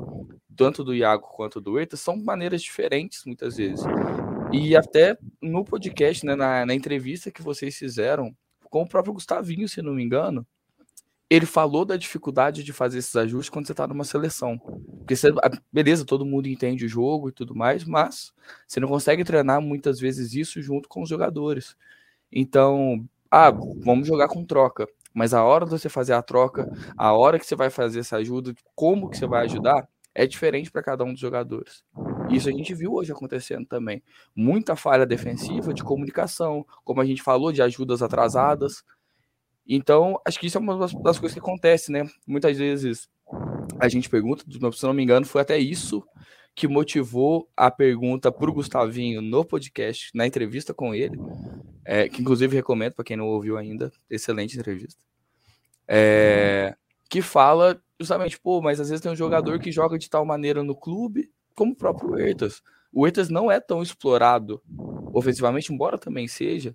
[0.57, 3.85] Tanto do Iago quanto do Eitas, são maneiras diferentes, muitas vezes.
[4.53, 8.35] E até no podcast, né, na, na entrevista que vocês fizeram
[8.71, 10.47] com o próprio Gustavinho, se não me engano,
[11.29, 14.59] ele falou da dificuldade de fazer esses ajustes quando você está numa seleção.
[14.99, 15.33] Porque você,
[15.73, 18.33] beleza, todo mundo entende o jogo e tudo mais, mas
[18.67, 21.77] você não consegue treinar muitas vezes isso junto com os jogadores.
[22.31, 24.87] Então, ah, vamos jogar com troca.
[25.13, 28.19] Mas a hora de você fazer a troca, a hora que você vai fazer essa
[28.19, 31.85] ajuda, como que você vai ajudar, é diferente para cada um dos jogadores.
[32.31, 34.03] Isso a gente viu hoje acontecendo também.
[34.35, 38.83] Muita falha defensiva de comunicação, como a gente falou, de ajudas atrasadas.
[39.69, 42.09] Então, acho que isso é uma das coisas que acontece, né?
[42.27, 43.11] Muitas vezes
[43.79, 46.03] a gente pergunta, se não me engano, foi até isso
[46.55, 51.19] que motivou a pergunta para o Gustavinho no podcast, na entrevista com ele,
[51.85, 54.99] é, que inclusive recomendo para quem não ouviu ainda, excelente entrevista.
[55.87, 56.75] É,
[57.11, 60.63] que fala justamente, pô, mas às vezes tem um jogador que joga de tal maneira
[60.63, 62.63] no clube, como o próprio Ertas.
[62.93, 64.63] O Ertas não é tão explorado
[65.13, 66.75] ofensivamente, embora também seja,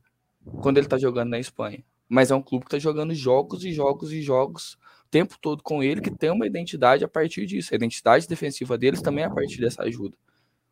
[0.62, 3.72] quando ele está jogando na Espanha mas é um clube que está jogando jogos e
[3.72, 4.74] jogos e jogos
[5.06, 7.74] o tempo todo com ele, que tem uma identidade a partir disso.
[7.74, 10.18] A identidade defensiva deles também é a partir dessa ajuda.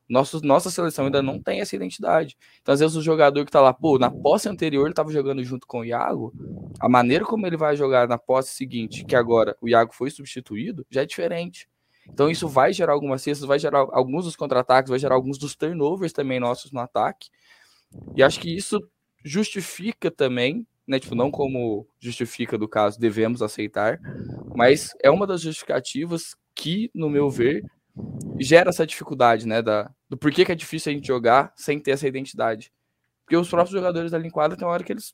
[0.10, 2.36] Nosso, nossa seleção ainda não tem essa identidade.
[2.62, 5.44] Então, às vezes, o jogador que está lá, pô, na posse anterior ele estava jogando
[5.44, 6.34] junto com o Iago,
[6.80, 10.86] a maneira como ele vai jogar na posse seguinte, que agora o Iago foi substituído,
[10.90, 11.70] já é diferente.
[12.08, 15.56] Então, isso vai gerar algumas cestas, vai gerar alguns dos contra-ataques, vai gerar alguns dos
[15.56, 17.30] turnovers também nossos no ataque.
[18.16, 18.82] E acho que isso
[19.24, 21.00] justifica também né?
[21.00, 24.00] Tipo, não como justifica do caso devemos aceitar,
[24.56, 27.64] mas é uma das justificativas que, no meu ver,
[28.40, 29.62] gera essa dificuldade, né?
[29.62, 32.74] Da, do porquê que é difícil a gente jogar sem ter essa identidade.
[33.24, 35.14] Porque os próprios jogadores da linquada tem uma hora que eles.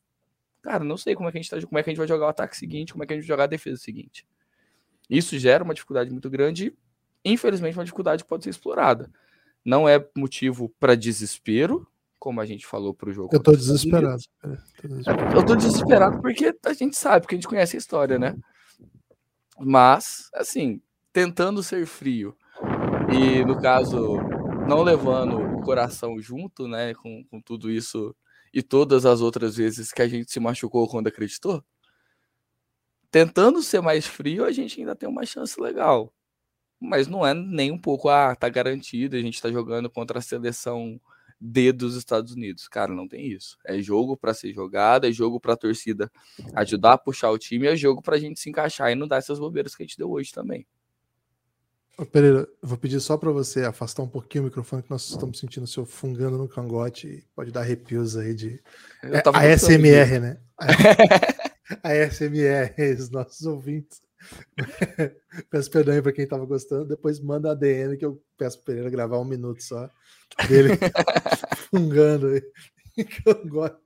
[0.62, 2.08] Cara, não sei como é que a gente tá, como é que a gente vai
[2.08, 4.25] jogar o ataque seguinte, como é que a gente vai jogar a defesa seguinte.
[5.10, 6.73] Isso gera uma dificuldade muito grande
[7.23, 9.12] e, infelizmente, uma dificuldade que pode ser explorada.
[9.63, 13.29] Não é motivo para desespero, como a gente falou para o jogo.
[13.36, 14.23] Eu tô desesperado.
[15.36, 18.36] Eu tô desesperado porque a gente sabe, porque a gente conhece a história, né?
[19.60, 20.81] Mas, assim,
[21.13, 22.36] tentando ser frio
[23.12, 24.17] e, no caso,
[24.67, 28.15] não levando o coração junto, né, com, com tudo isso
[28.54, 31.63] e todas as outras vezes que a gente se machucou quando acreditou,
[33.12, 36.13] tentando ser mais frio, a gente ainda tem uma chance legal.
[36.80, 40.21] Mas não é nem um pouco, ah, tá garantido, a gente tá jogando contra a
[40.21, 40.99] seleção
[41.39, 42.67] D dos Estados Unidos.
[42.67, 43.58] Cara, não tem isso.
[43.65, 46.12] É jogo para ser jogado, é jogo para a torcida
[46.56, 49.17] ajudar a puxar o time, é jogo para a gente se encaixar e não dar
[49.17, 50.65] essas bobeiras que a gente deu hoje também.
[52.12, 55.63] Pereira, vou pedir só para você afastar um pouquinho o microfone, que nós estamos sentindo
[55.63, 57.25] o seu fungando no cangote.
[57.34, 58.62] Pode dar arrepios aí de.
[59.03, 60.38] É, a SMR, né?
[61.81, 63.99] A, a SMR, os nossos ouvintes.
[65.49, 66.86] peço perdão aí para quem estava gostando.
[66.86, 69.89] Depois manda a DM que eu peço para Pereira gravar um minuto só
[70.47, 70.77] dele
[71.71, 72.43] fungando aí.
[73.25, 73.79] eu gosto.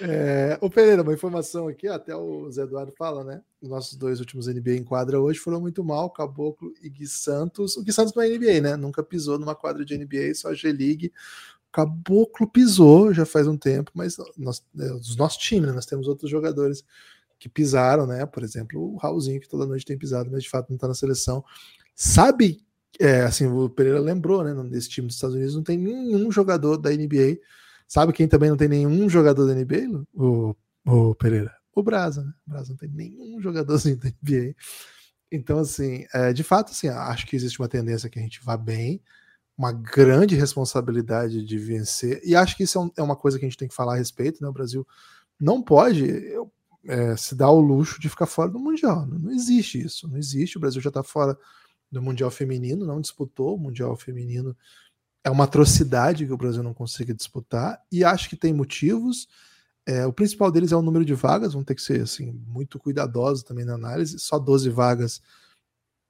[0.00, 3.42] É, o Pereira, uma informação aqui, até o Zé Eduardo fala, né?
[3.60, 7.76] Os nossos dois últimos NBA em quadra hoje foram muito mal, Caboclo e Gui Santos.
[7.76, 8.76] O Gui Santos não é NBA, né?
[8.76, 11.12] Nunca pisou numa quadra de NBA, só G-League.
[11.72, 15.74] Caboclo pisou já faz um tempo, mas nós, é, dos nossos times, né?
[15.74, 16.84] nós temos outros jogadores
[17.38, 18.24] que pisaram, né?
[18.26, 20.94] Por exemplo, o Raulzinho, que toda noite tem pisado, mas de fato não está na
[20.94, 21.44] seleção.
[21.94, 22.60] Sabe,
[22.98, 24.54] é, assim, o Pereira lembrou, né?
[24.64, 27.38] Nesse time dos Estados Unidos não tem nenhum jogador da NBA.
[27.86, 30.04] Sabe quem também não tem nenhum jogador da NBA?
[30.14, 31.57] O, o Pereira.
[31.78, 32.32] O Brasa, né?
[32.44, 34.56] O Brasa não tem nenhum jogadorzinho da NBA.
[35.30, 38.56] Então, assim, é, de fato, assim, acho que existe uma tendência que a gente vá
[38.56, 39.00] bem,
[39.56, 43.44] uma grande responsabilidade de vencer, e acho que isso é, um, é uma coisa que
[43.44, 44.48] a gente tem que falar a respeito, né?
[44.48, 44.84] O Brasil
[45.38, 46.04] não pode.
[46.84, 49.06] É, se dá o luxo de ficar fora do Mundial.
[49.06, 50.56] Não, não existe isso, não existe.
[50.56, 51.38] O Brasil já está fora
[51.92, 54.56] do Mundial Feminino, não disputou o Mundial Feminino.
[55.22, 59.28] É uma atrocidade que o Brasil não consiga disputar, e acho que tem motivos.
[59.88, 62.78] É, o principal deles é o número de vagas, vão ter que ser assim, muito
[62.78, 64.18] cuidadosos também na análise.
[64.18, 65.22] Só 12 vagas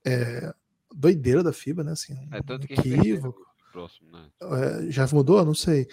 [0.05, 0.53] é
[0.93, 1.93] doideira da FIBA, né?
[1.93, 3.47] Assim, é tanto que equívoco.
[3.71, 4.27] Próximo, né?
[4.43, 5.45] é, já mudou?
[5.45, 5.87] Não sei.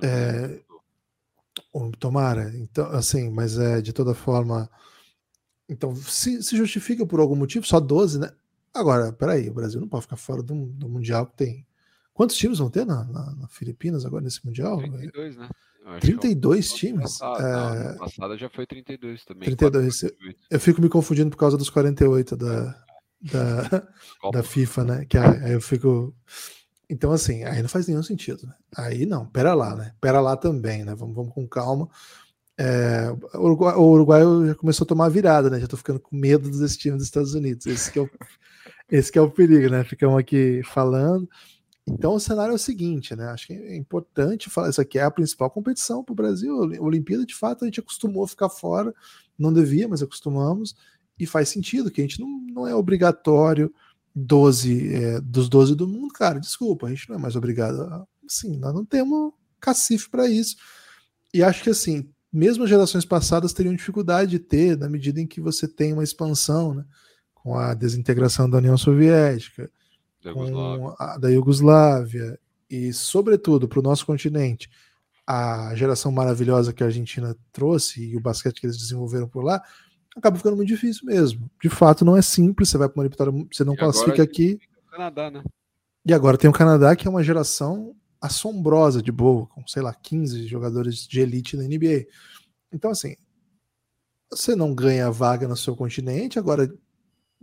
[0.00, 0.60] É,
[1.98, 2.56] Tomara.
[2.56, 4.70] Então, assim, mas é de toda forma.
[5.68, 8.30] Então, se, se justifica por algum motivo, só 12, né?
[8.72, 11.66] Agora, peraí, o Brasil não pode ficar fora do, do Mundial que tem.
[12.14, 14.78] Quantos times vão ter na, na, na Filipinas agora nesse Mundial?
[14.78, 15.50] 32, né?
[16.00, 17.18] 32 é times?
[17.18, 17.98] Passado, é...
[17.98, 19.46] Passada já foi 32 também.
[19.46, 20.00] 32.
[20.00, 20.38] 48.
[20.50, 22.84] Eu fico me confundindo por causa dos 48 da,
[23.20, 23.88] da,
[24.32, 25.04] da FIFA, né?
[25.04, 26.14] Que aí eu fico.
[26.88, 28.46] Então, assim, aí não faz nenhum sentido.
[28.46, 28.54] Né?
[28.76, 29.94] Aí não, pera lá, né?
[30.00, 30.94] Pera lá também, né?
[30.94, 31.88] Vamos, vamos com calma.
[32.58, 35.58] É, o, Uruguai, o Uruguai já começou a tomar virada, né?
[35.58, 37.66] Já tô ficando com medo desse time dos Estados Unidos.
[37.66, 38.10] Esse que é o,
[38.90, 39.84] esse que é o perigo, né?
[39.84, 41.28] Ficamos aqui falando.
[41.86, 43.26] Então o cenário é o seguinte, né?
[43.26, 44.70] Acho que é importante falar.
[44.70, 46.56] Isso aqui é a principal competição para o Brasil.
[46.80, 48.94] Olimpíada, de fato, a gente acostumou a ficar fora,
[49.38, 50.76] não devia, mas acostumamos,
[51.18, 53.72] e faz sentido que a gente não, não é obrigatório
[54.14, 57.80] 12 é, dos 12 do mundo, cara, desculpa, a gente não é mais obrigado.
[57.80, 58.06] A,
[58.58, 60.56] nós não temos cacife para isso.
[61.32, 65.26] E acho que assim, mesmo as gerações passadas teriam dificuldade de ter, na medida em
[65.26, 66.84] que você tem uma expansão, né?
[67.34, 69.70] Com a desintegração da União Soviética,
[70.22, 72.38] com a da Iugoslávia,
[72.70, 74.70] e, sobretudo, para o nosso continente,
[75.26, 79.62] a geração maravilhosa que a Argentina trouxe e o basquete que eles desenvolveram por lá,
[80.16, 81.50] acaba ficando muito difícil mesmo.
[81.60, 82.68] De fato, não é simples.
[82.68, 84.58] Você vai para uma eliminatória, você não e classifica aqui.
[84.90, 85.44] Canadá, né?
[86.04, 89.92] E agora tem o Canadá, que é uma geração assombrosa de boa, com, sei lá,
[89.94, 92.06] 15 jogadores de elite na NBA.
[92.72, 93.16] Então, assim,
[94.30, 96.72] você não ganha vaga no seu continente, agora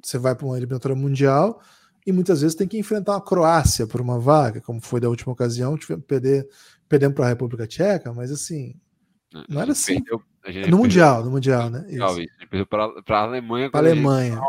[0.04, 1.62] você vai para uma eliminatória mundial
[2.10, 5.32] e muitas vezes tem que enfrentar a Croácia por uma vaga, como foi da última
[5.32, 6.48] ocasião, perder,
[6.88, 8.76] perdendo para a República Tcheca, mas assim,
[9.48, 10.02] não era assim.
[10.42, 11.86] Perdeu, no Mundial, no Mundial, né?
[11.88, 12.22] Isso.
[12.22, 12.34] Isso.
[12.50, 13.70] Perdeu para a Alemanha.
[13.70, 14.42] Para a Alemanha.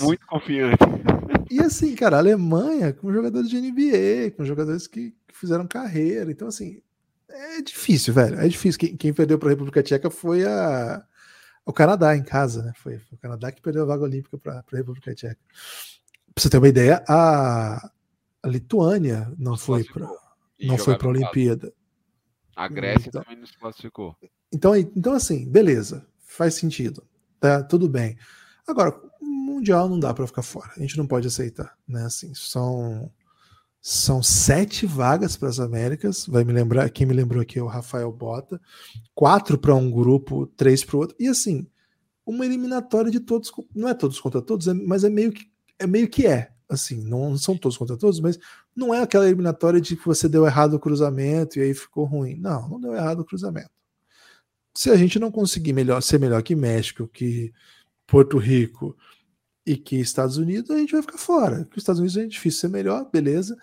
[0.00, 0.78] Muito confiante.
[1.50, 6.30] E assim, cara, a Alemanha com jogadores de NBA, com jogadores que fizeram carreira.
[6.30, 6.80] Então, assim,
[7.28, 8.40] é difícil, velho.
[8.40, 8.80] É difícil.
[8.80, 11.04] Quem, quem perdeu para a República Tcheca foi a,
[11.66, 12.72] o Canadá em casa, né?
[12.74, 15.36] Foi, foi o Canadá que perdeu a vaga olímpica para a República Tcheca.
[16.34, 17.90] Pra você ter uma ideia, a,
[18.42, 20.08] a Lituânia não foi para
[20.60, 21.72] não foi para a Olimpíada.
[22.54, 24.16] A Grécia então, também não se classificou.
[24.52, 27.02] Então, então, assim, beleza, faz sentido,
[27.40, 27.62] tá?
[27.62, 28.16] Tudo bem.
[28.66, 30.70] Agora, mundial não dá para ficar fora.
[30.76, 32.04] A gente não pode aceitar, né?
[32.04, 33.10] Assim, são
[33.84, 36.24] são sete vagas para as Américas.
[36.26, 38.60] Vai me lembrar, quem me lembrou aqui é o Rafael Bota.
[39.12, 41.16] Quatro para um grupo, três para o outro.
[41.18, 41.66] E assim,
[42.24, 45.86] uma eliminatória de todos, não é todos contra todos, é, mas é meio que é
[45.86, 48.38] meio que é, assim, não são todos contra todos, mas
[48.74, 52.36] não é aquela eliminatória de que você deu errado o cruzamento e aí ficou ruim.
[52.36, 53.70] Não, não deu errado o cruzamento.
[54.74, 57.52] Se a gente não conseguir melhor, ser melhor que México, que
[58.06, 58.96] Porto Rico
[59.66, 61.64] e que Estados Unidos, a gente vai ficar fora.
[61.66, 63.56] Que os Estados Unidos é difícil ser melhor, beleza.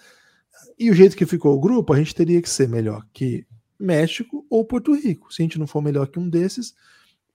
[0.78, 3.46] E o jeito que ficou o grupo, a gente teria que ser melhor que
[3.80, 5.34] México ou Porto Rico.
[5.34, 6.76] Se a gente não for melhor que um desses,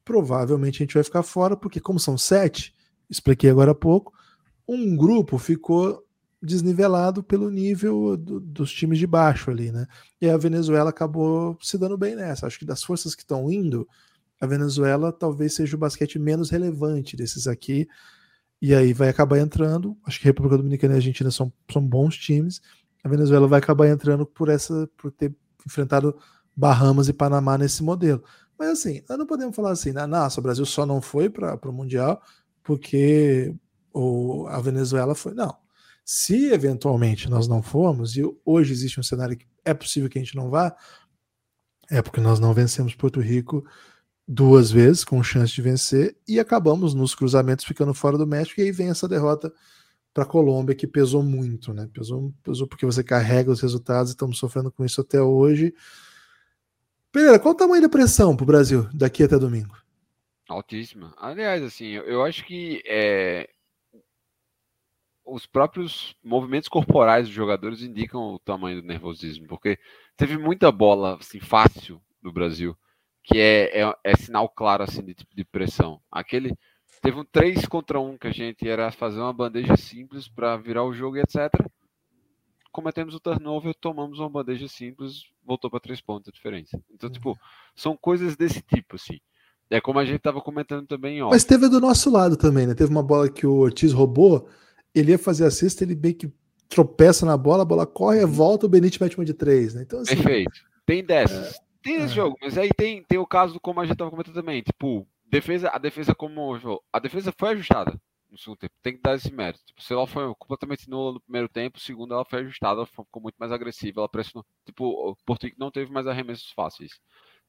[0.04, 2.74] provavelmente a gente vai ficar fora, porque como são sete,
[3.08, 4.12] expliquei agora há pouco,
[4.68, 6.04] um grupo ficou
[6.44, 9.86] desnivelado pelo nível do, dos times de baixo ali, né?
[10.20, 12.46] E a Venezuela acabou se dando bem nessa.
[12.46, 13.88] Acho que das forças que estão indo,
[14.40, 17.88] a Venezuela talvez seja o basquete menos relevante desses aqui.
[18.60, 19.96] E aí vai acabar entrando.
[20.04, 22.60] Acho que República Dominicana e Argentina são, são bons times.
[23.02, 25.34] A Venezuela vai acabar entrando por essa, por ter
[25.66, 26.16] enfrentado
[26.54, 28.22] Bahamas e Panamá nesse modelo.
[28.58, 30.06] Mas assim, nós não podemos falar assim, né?
[30.06, 32.22] nossa, o Brasil só não foi para o Mundial
[32.62, 33.54] porque
[33.94, 35.32] o, a Venezuela foi.
[35.32, 35.56] Não.
[36.04, 40.22] Se eventualmente nós não formos, e hoje existe um cenário que é possível que a
[40.22, 40.76] gente não vá,
[41.90, 43.64] é porque nós não vencemos Porto Rico
[44.26, 48.64] duas vezes, com chance de vencer, e acabamos nos cruzamentos ficando fora do México, e
[48.64, 49.52] aí vem essa derrota
[50.12, 51.88] para a Colômbia, que pesou muito, né?
[51.92, 55.74] Pesou, pesou porque você carrega os resultados, e estamos sofrendo com isso até hoje.
[57.10, 59.76] Pereira, qual o tamanho da pressão para o Brasil daqui até domingo?
[60.48, 61.14] Altíssima.
[61.16, 63.48] Aliás, assim, eu acho que é,
[65.24, 69.78] os próprios movimentos corporais dos jogadores indicam o tamanho do nervosismo, porque
[70.16, 72.76] teve muita bola assim, fácil no Brasil,
[73.22, 76.00] que é, é, é sinal claro assim, de de pressão.
[76.10, 76.56] Aquele
[77.02, 80.84] teve um 3 contra 1 que a gente era fazer uma bandeja simples para virar
[80.84, 81.50] o jogo e etc
[82.74, 86.76] cometemos o turnover, tomamos uma bandeja simples, voltou para três pontos a diferença.
[86.92, 87.36] Então, tipo, uhum.
[87.76, 89.20] são coisas desse tipo, assim.
[89.70, 91.30] É como a gente estava comentando também, ó.
[91.30, 92.74] Mas teve do nosso lado também, né?
[92.74, 94.48] Teve uma bola que o Ortiz roubou,
[94.94, 96.32] ele ia fazer a cesta, ele meio que
[96.68, 98.30] tropeça na bola, a bola corre, uhum.
[98.30, 99.82] volta, o Benítez mete uma de três, né?
[99.82, 100.60] Então, assim, Perfeito.
[100.86, 101.54] Tem dessas.
[101.54, 102.08] É, tem esse é.
[102.08, 105.70] jogo, mas aí tem, tem o caso como a gente estava comentando também, tipo, defesa,
[105.72, 106.54] a defesa como
[106.92, 107.98] a defesa foi ajustada
[108.30, 108.74] no segundo tempo.
[108.82, 109.64] Tem que dar esse mérito.
[109.64, 113.36] Tipo, se ela foi completamente nula no primeiro tempo, segundo ela foi ajustada, ficou muito
[113.36, 114.44] mais agressiva, ela pressionou.
[114.66, 116.98] Tipo, o Porto não teve mais arremessos fáceis.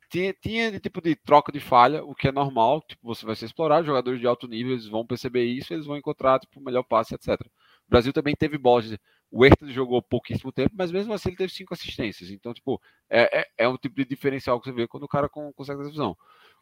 [0.09, 3.45] Tinha, tinha tipo de troca de falha, o que é normal, tipo, você vai ser
[3.45, 6.83] explorado, jogadores de alto nível, eles vão perceber isso, eles vão encontrar tipo, o melhor
[6.83, 7.41] passe, etc.
[7.87, 8.97] O Brasil também teve bolas.
[9.31, 12.29] O Hertha jogou pouquíssimo tempo, mas mesmo assim ele teve cinco assistências.
[12.29, 15.27] Então, tipo, é, é, é um tipo de diferencial que você vê quando o cara
[15.29, 16.15] consegue essa visão.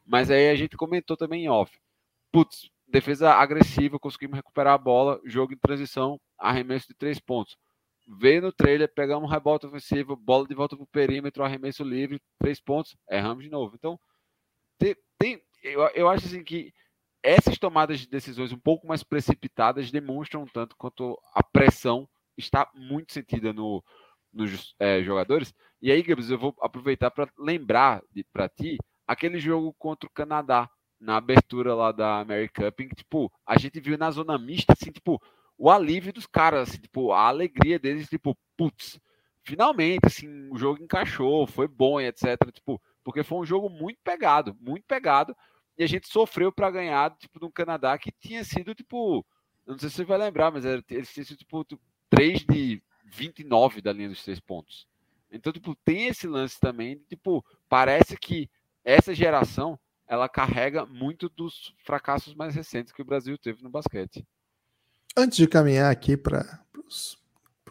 [0.06, 1.72] Mas aí a gente comentou também em off.
[2.32, 7.58] Putz, defesa agressiva, conseguimos recuperar a bola, jogo em transição, arremesso de três pontos.
[8.06, 12.22] Veio no trailer, pegamos um rebote ofensivo, bola de volta para o perímetro, arremesso livre,
[12.38, 13.76] três pontos, erramos de novo.
[13.76, 14.00] Então,
[14.78, 16.74] tem, tem eu, eu acho assim que
[17.24, 23.14] essas tomadas de decisões um pouco mais precipitadas demonstram tanto quanto a pressão está muito
[23.14, 23.82] sentida no,
[24.34, 25.54] nos é, jogadores.
[25.82, 28.78] E aí, Gabriel, eu vou aproveitar para lembrar para ti
[29.08, 33.80] aquele jogo contra o Canadá, na abertura lá da Mary Cup, que, tipo, a gente
[33.80, 35.22] viu na zona mista, assim, tipo,
[35.64, 39.00] o alívio dos caras, assim, tipo, a alegria deles, tipo, putz,
[39.46, 44.58] finalmente, assim, o jogo encaixou, foi bom etc, tipo, porque foi um jogo muito pegado,
[44.60, 45.34] muito pegado,
[45.78, 49.26] e a gente sofreu para ganhar, tipo, no Canadá, que tinha sido, tipo,
[49.66, 51.66] não sei se você vai lembrar, mas eles tinham sido, tipo,
[52.10, 54.86] 3 de 29 da linha dos três pontos.
[55.32, 58.50] Então, tipo, tem esse lance também, tipo, parece que
[58.84, 64.28] essa geração ela carrega muito dos fracassos mais recentes que o Brasil teve no basquete.
[65.16, 66.60] Antes de caminhar aqui para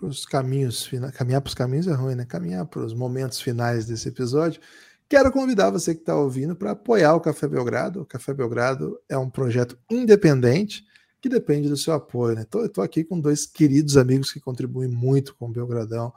[0.01, 2.24] os caminhos, caminhar para os caminhos é ruim, né?
[2.24, 4.61] Caminhar para os momentos finais desse episódio.
[5.09, 8.03] Quero convidar você que está ouvindo para apoiar o Café Belgrado.
[8.03, 10.86] O Café Belgrado é um projeto independente
[11.20, 12.36] que depende do seu apoio.
[12.36, 12.43] Né?
[12.43, 16.12] Estou aqui com dois queridos amigos que contribuem muito com o Belgradão,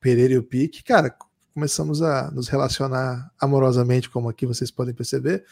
[0.00, 0.82] Pereira e o Pique.
[0.82, 1.16] Cara,
[1.54, 5.44] começamos a nos relacionar amorosamente, como aqui vocês podem perceber,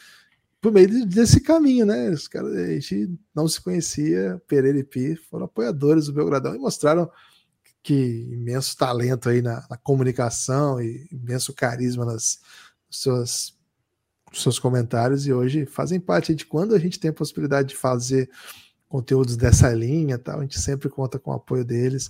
[0.63, 2.09] por meio desse caminho, né?
[2.09, 6.57] Os caras, a gente não se conhecia, Pereira e Pi foram apoiadores do Belgradão e
[6.57, 7.11] mostraram
[7.83, 7.93] que
[8.31, 12.39] imenso talento aí na, na comunicação e imenso carisma nas
[12.89, 13.53] suas
[14.31, 18.29] seus comentários e hoje fazem parte de quando a gente tem a possibilidade de fazer
[18.87, 22.09] conteúdos dessa linha, tal, a gente sempre conta com o apoio deles.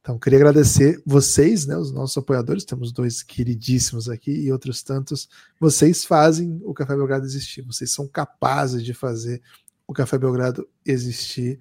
[0.00, 5.28] Então, queria agradecer vocês, né, os nossos apoiadores, temos dois queridíssimos aqui e outros tantos.
[5.58, 9.42] Vocês fazem o Café Belgrado existir, vocês são capazes de fazer
[9.86, 11.60] o Café Belgrado existir.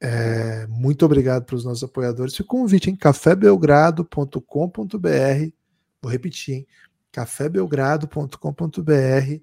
[0.00, 2.34] É, muito obrigado para os nossos apoiadores.
[2.34, 5.52] E o convite em cafébelgrado.com.br.
[6.02, 6.66] Vou repetir, hein?
[7.12, 9.40] cafébelgrado.com.br.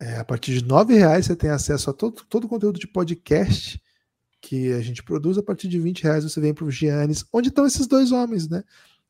[0.00, 2.86] É, a partir de R$ reais você tem acesso a todo, todo o conteúdo de
[2.86, 3.82] podcast
[4.40, 5.38] que a gente produz.
[5.38, 8.48] A partir de 20 reais você vem para o Giannis, onde estão esses dois homens,
[8.48, 8.64] né?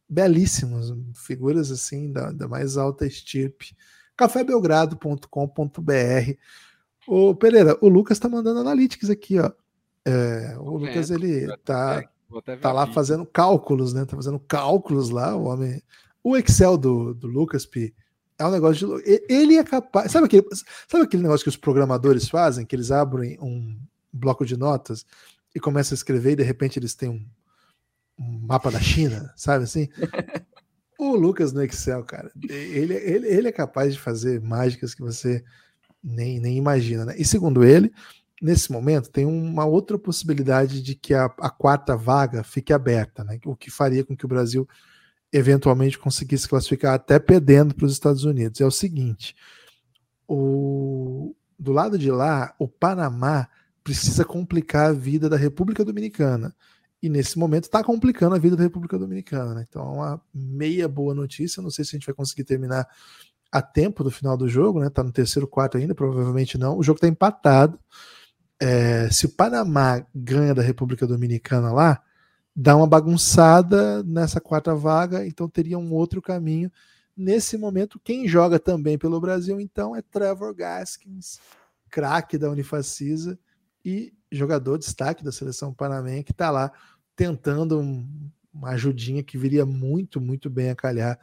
[0.08, 3.76] Belíssimos, figuras assim da, da mais alta estirpe.
[4.16, 6.32] cafébelgrado.com.br.
[7.06, 9.50] O Pereira, o Lucas está mandando analytics aqui, ó.
[10.04, 12.02] É, o Lucas ele tá,
[12.60, 14.04] tá lá fazendo cálculos, né?
[14.04, 15.82] Tá fazendo cálculos lá, o homem.
[16.22, 17.94] O Excel do, do Lucas P
[18.38, 19.24] é um negócio de.
[19.28, 20.12] Ele é capaz.
[20.12, 20.46] Sabe aquele,
[20.88, 22.64] sabe aquele negócio que os programadores fazem?
[22.64, 23.76] Que eles abrem um
[24.12, 25.04] bloco de notas
[25.54, 27.26] e começam a escrever e de repente eles têm um,
[28.18, 29.88] um mapa da China, sabe assim?
[30.98, 35.44] o Lucas no Excel, cara, ele, ele, ele é capaz de fazer mágicas que você
[36.02, 37.14] nem, nem imagina, né?
[37.16, 37.92] E segundo ele,
[38.40, 43.38] nesse momento tem uma outra possibilidade de que a, a quarta vaga fique aberta, né?
[43.44, 44.68] O que faria com que o Brasil
[45.32, 48.60] eventualmente conseguisse classificar até perdendo para os Estados Unidos.
[48.60, 49.36] É o seguinte:
[50.26, 53.48] o, do lado de lá, o Panamá
[53.88, 56.54] precisa complicar a vida da República Dominicana.
[57.02, 59.54] E nesse momento está complicando a vida da República Dominicana.
[59.54, 59.64] Né?
[59.66, 61.62] Então é uma meia boa notícia.
[61.62, 62.86] Não sei se a gente vai conseguir terminar
[63.50, 64.90] a tempo do final do jogo, né?
[64.90, 66.76] Tá no terceiro quarto ainda, provavelmente não.
[66.76, 67.78] O jogo está empatado.
[68.60, 72.02] É, se o Panamá ganha da República Dominicana lá,
[72.54, 76.70] dá uma bagunçada nessa quarta vaga, então teria um outro caminho.
[77.16, 81.38] Nesse momento, quem joga também pelo Brasil, então, é Trevor Gaskins,
[81.88, 83.38] craque da Unifacisa
[83.84, 86.72] e jogador destaque da seleção panamenha, que está lá
[87.16, 91.18] tentando um, uma ajudinha que viria muito, muito bem a calhar.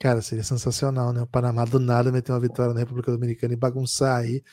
[0.00, 1.22] Cara, seria sensacional, né?
[1.22, 4.44] O Panamá do nada meter uma vitória na República Dominicana e bagunçar aí.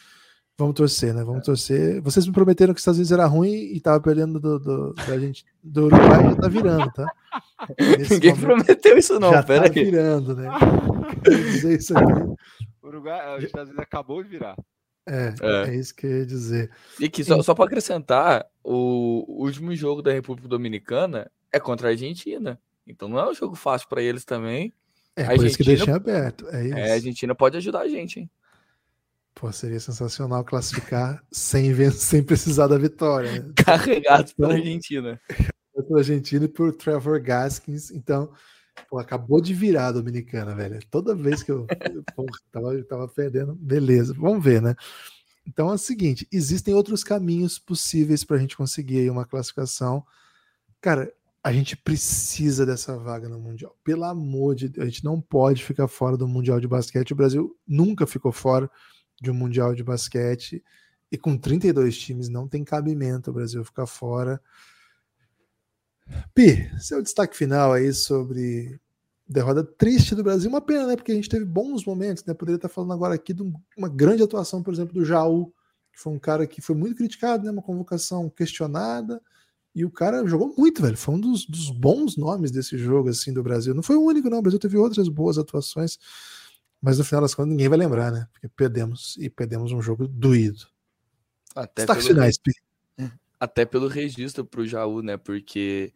[0.57, 1.23] Vamos torcer, né?
[1.23, 1.45] Vamos é.
[1.45, 2.01] torcer.
[2.01, 5.19] Vocês me prometeram que os Estados Unidos era ruim e tava perdendo do, do, da
[5.19, 7.05] gente, do Uruguai já tá virando, tá?
[7.77, 9.31] Nesse Ninguém prometeu isso, não.
[9.31, 9.85] Já Pera tá aí.
[9.85, 10.47] virando, né?
[11.23, 12.13] dizer isso aqui.
[12.81, 14.55] Uruguai, os Estados Unidos acabou de virar.
[15.07, 16.71] É, é, é, isso que eu ia dizer.
[16.99, 21.91] E que só, só para acrescentar, o último jogo da República Dominicana é contra a
[21.91, 22.59] Argentina.
[22.87, 24.73] Então não é um jogo fácil para eles também.
[25.15, 26.47] É, a por Argentina, isso que deixei aberto.
[26.49, 26.77] É, isso.
[26.77, 28.29] é, a Argentina pode ajudar a gente, hein?
[29.33, 33.43] Pô, seria sensacional classificar sem, sem precisar da vitória.
[33.43, 33.51] Né?
[33.55, 35.21] Carregado pela então, Argentina.
[35.75, 37.91] Pela Argentina e por Trevor Gaskins.
[37.91, 38.31] Então,
[38.89, 40.79] pô, acabou de virar a Dominicana, velho.
[40.89, 41.65] Toda vez que eu,
[42.15, 44.13] pô, tava, tava perdendo, beleza.
[44.13, 44.75] Vamos ver, né?
[45.47, 50.03] Então é o seguinte: existem outros caminhos possíveis para a gente conseguir uma classificação.
[50.81, 51.11] Cara,
[51.43, 53.75] a gente precisa dessa vaga no Mundial.
[53.83, 57.11] Pelo amor de Deus, a gente não pode ficar fora do Mundial de Basquete.
[57.11, 58.69] O Brasil nunca ficou fora
[59.21, 60.63] de um Mundial de Basquete.
[61.11, 64.41] E com 32 times não tem cabimento o Brasil ficar fora.
[66.33, 68.79] Pi, seu destaque final aí sobre
[69.27, 70.49] derrota triste do Brasil.
[70.49, 70.95] Uma pena, né?
[70.95, 72.33] Porque a gente teve bons momentos, né?
[72.33, 73.43] Poderia estar falando agora aqui de
[73.77, 75.51] uma grande atuação, por exemplo, do Jaú,
[75.91, 77.51] que foi um cara que foi muito criticado, né?
[77.51, 79.21] Uma convocação questionada.
[79.73, 80.95] E o cara jogou muito, velho.
[80.95, 83.73] Foi um dos, dos bons nomes desse jogo, assim, do Brasil.
[83.73, 84.39] Não foi o único, não.
[84.39, 85.97] O Brasil teve outras boas atuações.
[86.81, 88.27] Mas no final das contas ninguém vai lembrar, né?
[88.31, 90.67] Porque perdemos e perdemos um jogo doído.
[91.55, 92.15] Até Destaques pelo...
[92.15, 92.37] finais,
[93.45, 95.17] Até pelo registro para o Jaú, né?
[95.17, 95.93] Porque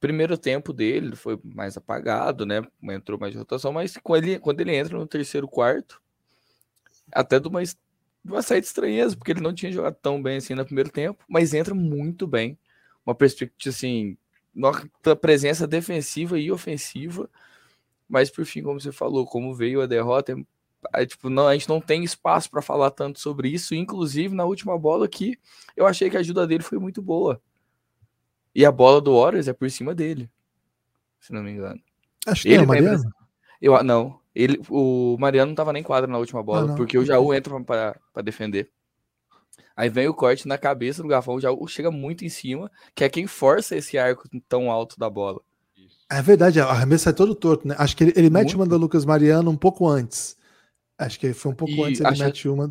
[0.00, 2.62] primeiro tempo dele foi mais apagado, né?
[2.84, 6.00] Entrou mais de rotação, mas quando ele, quando ele entra no terceiro quarto,
[7.12, 7.60] até de uma,
[8.24, 11.52] uma saída estranheza, porque ele não tinha jogado tão bem assim no primeiro tempo, mas
[11.54, 12.58] entra muito bem.
[13.04, 14.16] Uma perspectiva assim,
[14.54, 17.28] nossa presença defensiva e ofensiva
[18.08, 20.34] mas por fim, como você falou, como veio a derrota,
[21.06, 23.74] tipo, não, a gente não tem espaço para falar tanto sobre isso.
[23.74, 25.38] Inclusive, na última bola aqui,
[25.76, 27.40] eu achei que a ajuda dele foi muito boa.
[28.54, 30.30] E a bola do Warriors é por cima dele,
[31.20, 31.80] se não me engano.
[32.26, 33.14] Acho que ele é o Mariano.
[33.60, 37.04] Eu, não, ele, o Mariano não estava nem quadra na última bola, ah, porque o
[37.04, 38.70] Jaú entra para defender.
[39.76, 43.04] Aí vem o corte na cabeça do Gafão, o Jaú chega muito em cima, que
[43.04, 45.40] é quem força esse arco tão alto da bola.
[46.10, 47.74] É verdade, a arremesso é todo torto, né?
[47.78, 50.36] Acho que ele, ele mete uma do Lucas Mariano um pouco antes.
[50.98, 52.70] Acho que foi um pouco e antes ele acho, mete uma.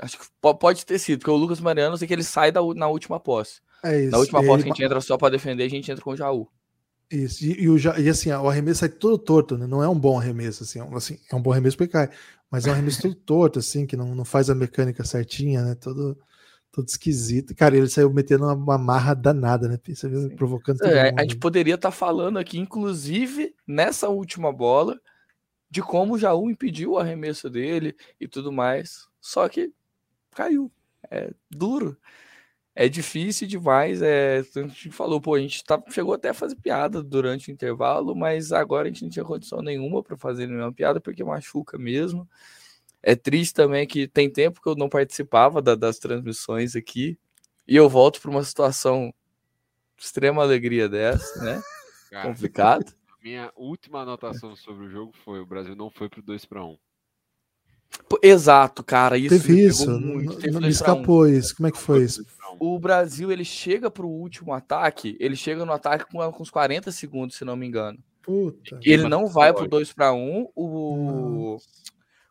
[0.00, 2.88] Acho que pode ter sido, porque o Lucas Mariano, sei que ele sai da, na
[2.88, 3.60] última posse.
[3.82, 4.10] É isso.
[4.10, 6.16] Na última posse que a gente entra só para defender, a gente entra com o
[6.16, 6.48] Jaú.
[7.10, 9.66] Isso, e, e, o, e assim, o arremesso sai todo torto, né?
[9.66, 12.08] Não é um bom arremesso, assim, é assim, é um bom arremesso porque cai,
[12.48, 15.74] mas é um arremesso todo torto, assim, que não, não faz a mecânica certinha, né?
[15.74, 16.16] Todo,
[16.70, 17.54] todo esquisito.
[17.54, 19.78] Cara, ele saiu metendo uma, uma marra danada, né?
[19.88, 24.96] Você viu, provocando é, A gente poderia estar tá falando aqui, inclusive, nessa última bola,
[25.70, 29.06] de como o Jaú impediu o arremesso dele e tudo mais.
[29.20, 29.72] Só que
[30.32, 30.70] caiu.
[31.10, 31.96] É duro.
[32.74, 34.02] É difícil demais.
[34.02, 37.52] É, a gente falou, pô, a gente tá, chegou até a fazer piada durante o
[37.52, 41.78] intervalo, mas agora a gente não tinha condição nenhuma para fazer nenhuma piada, porque machuca
[41.78, 42.28] mesmo.
[43.02, 47.18] É triste também que tem tempo que eu não participava da, das transmissões aqui
[47.66, 49.12] e eu volto para uma situação
[49.96, 51.62] extrema alegria dessa, né?
[52.22, 52.92] Complicado.
[53.22, 56.76] Minha última anotação sobre o jogo foi: o Brasil não foi pro 2 para 1
[58.22, 59.18] Exato, cara.
[59.18, 59.90] Isso teve isso.
[59.90, 60.36] Muito.
[60.36, 61.28] Teve não me escapou um.
[61.28, 61.54] isso.
[61.56, 62.24] Como é que foi isso?
[62.58, 66.90] O Brasil ele chega pro último ataque, ele chega no ataque com, com uns 40
[66.92, 67.98] segundos, se não me engano.
[68.22, 68.78] Puta.
[68.82, 70.48] Ele não vai pro 2 para 1.
[70.54, 71.58] O,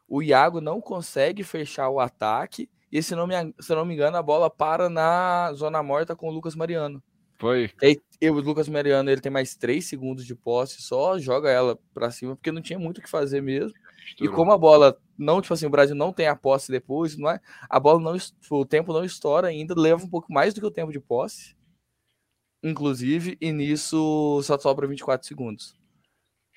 [0.08, 2.70] o Iago não consegue fechar o ataque.
[2.92, 6.28] E se não, me, se não me engano, a bola para na zona morta com
[6.28, 7.02] o Lucas Mariano.
[7.40, 7.72] Foi.
[7.82, 11.80] E, e o Lucas Mariano ele tem mais 3 segundos de posse, só joga ela
[11.94, 13.74] para cima, porque não tinha muito o que fazer mesmo.
[14.06, 14.34] Estourou.
[14.34, 17.30] E como a bola não, tipo assim, o Brasil não tem a posse depois, não
[17.30, 17.40] é?
[17.70, 18.18] A bola não,
[18.52, 21.56] o tempo não estoura ainda, leva um pouco mais do que o tempo de posse.
[22.62, 25.78] Inclusive, e nisso só sobra 24 segundos.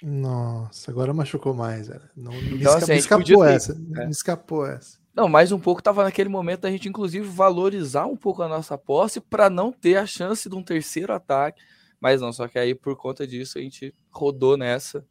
[0.02, 1.88] Nossa, agora machucou mais.
[2.16, 3.72] Não, então, me, assim, me escapou essa.
[3.72, 4.04] É.
[4.04, 4.98] Me escapou essa.
[5.14, 8.78] Não, mais um pouco tava naquele momento da gente, inclusive, valorizar um pouco a nossa
[8.78, 11.62] posse para não ter a chance de um terceiro ataque.
[12.00, 15.04] Mas não, só que aí por conta disso a gente rodou nessa.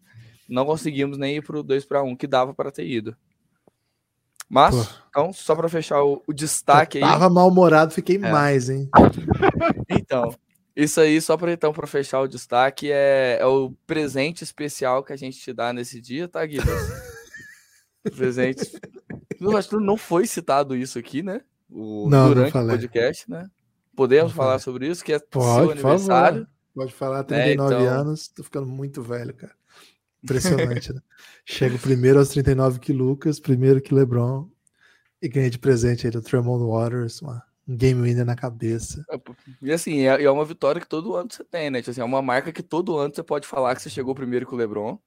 [0.50, 3.16] Não conseguimos nem ir pro 2 para 1 que dava para ter ido.
[4.50, 4.94] Mas, Pô.
[5.10, 7.12] então, só para fechar o, o destaque Eu aí.
[7.12, 8.32] Tava mal-humorado, fiquei é.
[8.32, 8.90] mais, hein?
[9.90, 10.36] então,
[10.76, 15.14] isso aí, só para então, para fechar o destaque, é, é o presente especial que
[15.14, 16.92] a gente te dá nesse dia, tá, Guilherme?
[18.14, 18.78] presente.
[19.42, 21.42] Eu acho que não foi citado isso aqui, né?
[21.70, 23.50] O, não, durante não o podcast, né?
[23.96, 24.64] Podemos não falar falei.
[24.64, 26.48] sobre isso, que é Pode, seu aniversário.
[26.76, 28.00] Pode falar, 39 é, então...
[28.00, 29.54] anos, tô ficando muito velho, cara.
[30.24, 31.02] Impressionante, né?
[31.44, 34.48] Chego primeiro aos 39 que Lucas, primeiro que LeBron,
[35.22, 39.04] e ganhei de presente aí do Tremont Waters, uma, um game winner na cabeça.
[39.10, 39.20] É,
[39.62, 41.80] e assim, é, é, uma vitória que todo ano você tem, né?
[41.80, 44.46] Tipo assim, é uma marca que todo ano você pode falar que você chegou primeiro
[44.46, 45.00] com o LeBron.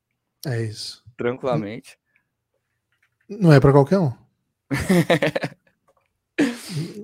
[0.44, 1.02] É isso.
[1.16, 1.96] Tranquilamente.
[3.28, 4.12] Não é para qualquer um.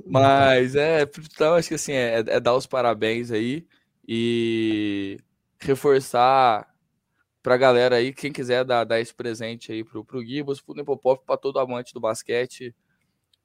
[0.07, 3.67] Mas é, então acho que assim, é, é, dar os parabéns aí
[4.07, 5.19] e
[5.61, 6.69] reforçar
[7.43, 11.25] pra galera aí, quem quiser dar, dar esse presente aí pro, pro Gibas, pro Nepopop,
[11.25, 12.75] pra todo amante do basquete,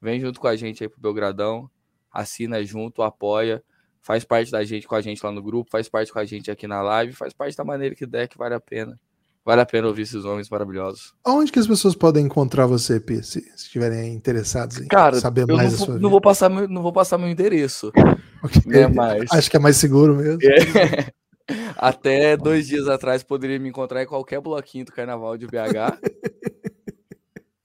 [0.01, 1.69] vem junto com a gente aí pro Belgradão,
[2.11, 3.63] assina junto, apoia,
[4.01, 6.51] faz parte da gente com a gente lá no grupo, faz parte com a gente
[6.51, 8.99] aqui na live, faz parte da maneira que der que vale a pena.
[9.45, 11.13] Vale a pena ouvir esses homens maravilhosos.
[11.23, 15.73] Onde que as pessoas podem encontrar você, P, se estiverem interessados em Cara, saber mais
[15.73, 15.99] da sua vida?
[15.99, 17.91] Não vou passar meu, não vou passar meu endereço.
[18.45, 18.61] Okay.
[18.67, 19.31] Né, mas...
[19.31, 20.39] Acho que é mais seguro mesmo.
[20.43, 21.11] É.
[21.77, 25.97] Até dois dias atrás poderia me encontrar em qualquer bloquinho do carnaval de BH.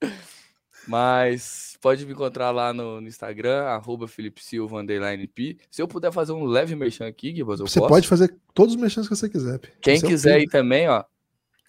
[0.87, 4.83] Mas pode me encontrar lá no, no Instagram, arroba Felipe Silva,
[5.35, 5.57] P.
[5.69, 7.87] Se eu puder fazer um leve merchan aqui, eu Você posso.
[7.87, 9.59] pode fazer todos os merchans que você quiser.
[9.59, 9.69] P.
[9.81, 11.03] Quem você quiser aí também, ó,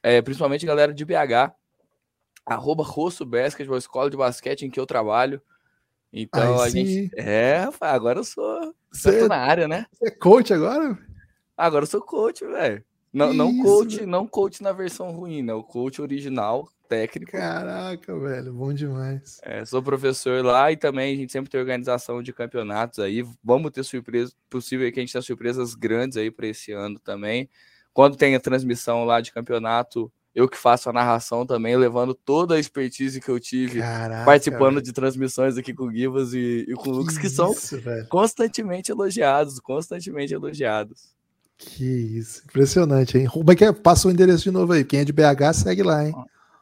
[0.03, 1.55] é, principalmente galera de BH,
[2.45, 5.41] arroba Rosso Basketball, escola de basquete em que eu trabalho.
[6.13, 6.87] Então Ai, a sim.
[6.87, 7.11] gente.
[7.17, 8.75] É, agora eu sou.
[8.93, 9.87] Você tô na área, né?
[9.93, 10.99] Você é coach agora?
[11.57, 12.85] Agora eu sou coach, velho.
[13.13, 15.53] Não, não coach, não coach na versão ruim, né?
[15.53, 17.33] O coach original, técnico.
[17.33, 19.39] Caraca, velho, bom demais.
[19.43, 23.25] É, sou professor lá e também a gente sempre tem organização de campeonatos aí.
[23.43, 27.49] Vamos ter surpresas, possível que a gente tenha surpresas grandes aí para esse ano também.
[27.93, 32.55] Quando tem a transmissão lá de campeonato, eu que faço a narração também, levando toda
[32.55, 34.83] a expertise que eu tive Caraca, participando velho.
[34.83, 37.55] de transmissões aqui com o Givas e, e com o Lucas, que, que são
[38.09, 41.13] constantemente elogiados, constantemente elogiados.
[41.59, 43.27] Que isso, impressionante, hein?
[43.27, 43.73] Como é que é?
[43.73, 44.85] Passa o endereço de novo aí.
[44.85, 46.15] Quem é de BH, segue lá, hein?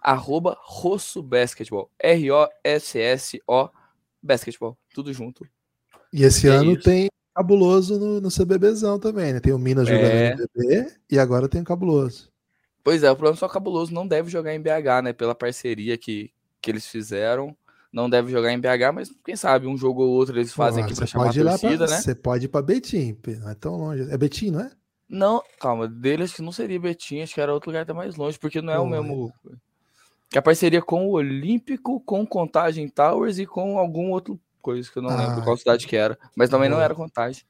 [0.03, 1.91] Arroba Rosso Basketball.
[1.99, 3.71] R-O-S-S-O
[4.23, 4.77] Basketball.
[4.93, 5.47] Tudo junto.
[6.13, 6.83] E esse é ano isso.
[6.83, 9.41] tem Cabuloso no, no CBBzão também, né?
[9.41, 10.35] Tem o Minas jogando é.
[10.35, 12.31] no BB e agora tem o Cabuloso.
[12.83, 15.13] Pois é, o problema é só que o Cabuloso não deve jogar em BH, né?
[15.13, 17.57] Pela parceria que, que eles fizeram.
[17.93, 20.95] Não deve jogar em BH, mas quem sabe um jogo ou outro eles fazem aqui
[20.95, 22.01] pra chamar a torcida, pra, né?
[22.01, 24.09] Você pode ir pra Betim, não é tão longe.
[24.11, 24.71] É Betim, não é?
[25.09, 28.15] Não, calma, dele acho que não seria Betim, acho que era outro lugar até mais
[28.15, 29.33] longe, porque não é o mesmo.
[30.31, 34.99] Que a parceria com o Olímpico, com Contagem Towers e com algum outro coisa que
[34.99, 37.45] eu não ah, lembro qual cidade que era, mas também não era Contagem.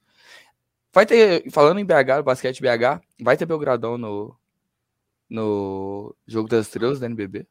[0.92, 4.36] Vai ter, falando em BH, basquete BH, vai ter Belgradão no,
[5.28, 7.46] no Jogo das Estrelas da NBB?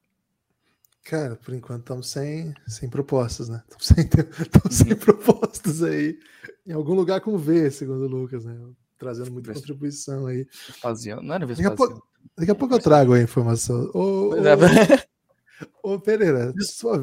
[1.05, 3.63] Cara, por enquanto estamos sem, sem propostas, né?
[3.63, 4.09] Estamos sem,
[4.69, 4.99] sem uhum.
[4.99, 6.19] propostas aí.
[6.67, 8.55] Em algum lugar com V, segundo o Lucas, né?
[8.99, 10.45] trazendo muita contribuição aí.
[10.67, 11.75] Vespasiano, não era Vespasiano.
[11.75, 12.07] Daqui a, pouco,
[12.37, 13.89] daqui a pouco eu trago a informação.
[13.93, 14.35] Ô, ô,
[15.95, 17.01] ô Pereira, sua,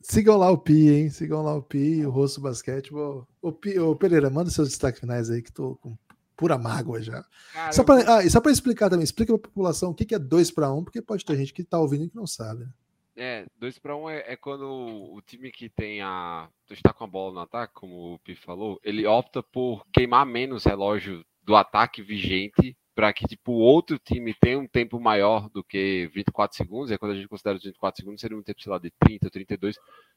[0.00, 1.10] sigam lá o Pi, hein?
[1.10, 3.26] Sigam lá o Pi, o Rosto Basquetebol.
[3.40, 5.96] Ô, Pi, ô Pereira, manda seus destaques finais aí que tô com
[6.36, 7.24] pura mágoa já.
[7.72, 10.50] Só para ah, só explicar também, explica para a população o que, que é 2
[10.50, 12.64] para 1, um, porque pode ter gente que tá ouvindo e que não sabe.
[12.64, 12.70] Né?
[13.16, 16.48] É, 2 para 1 um é, é, quando o time que tem a.
[16.70, 20.64] está com a bola no ataque, como o Pi falou, ele opta por queimar menos
[20.64, 25.64] relógio do ataque vigente para que tipo, o outro time tenha um tempo maior do
[25.64, 26.90] que 24 segundos.
[26.90, 29.30] É quando a gente considera os 24 segundos, seria um tempo, sei lá, de 30,
[29.30, 29.76] 32,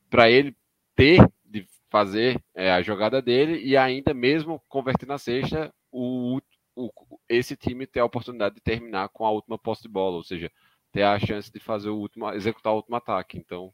[0.10, 0.56] para ele
[0.96, 6.40] ter de fazer é, a jogada dele e ainda mesmo converter na sexta, o,
[6.76, 6.92] o,
[7.28, 10.52] esse time ter a oportunidade de terminar com a última posse de bola, ou seja,
[10.92, 13.38] ter a chance de fazer o último, executar o último ataque.
[13.38, 13.74] Então,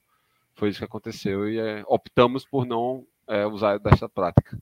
[0.55, 4.57] foi isso que aconteceu e é, optamos por não é, usar dessa prática.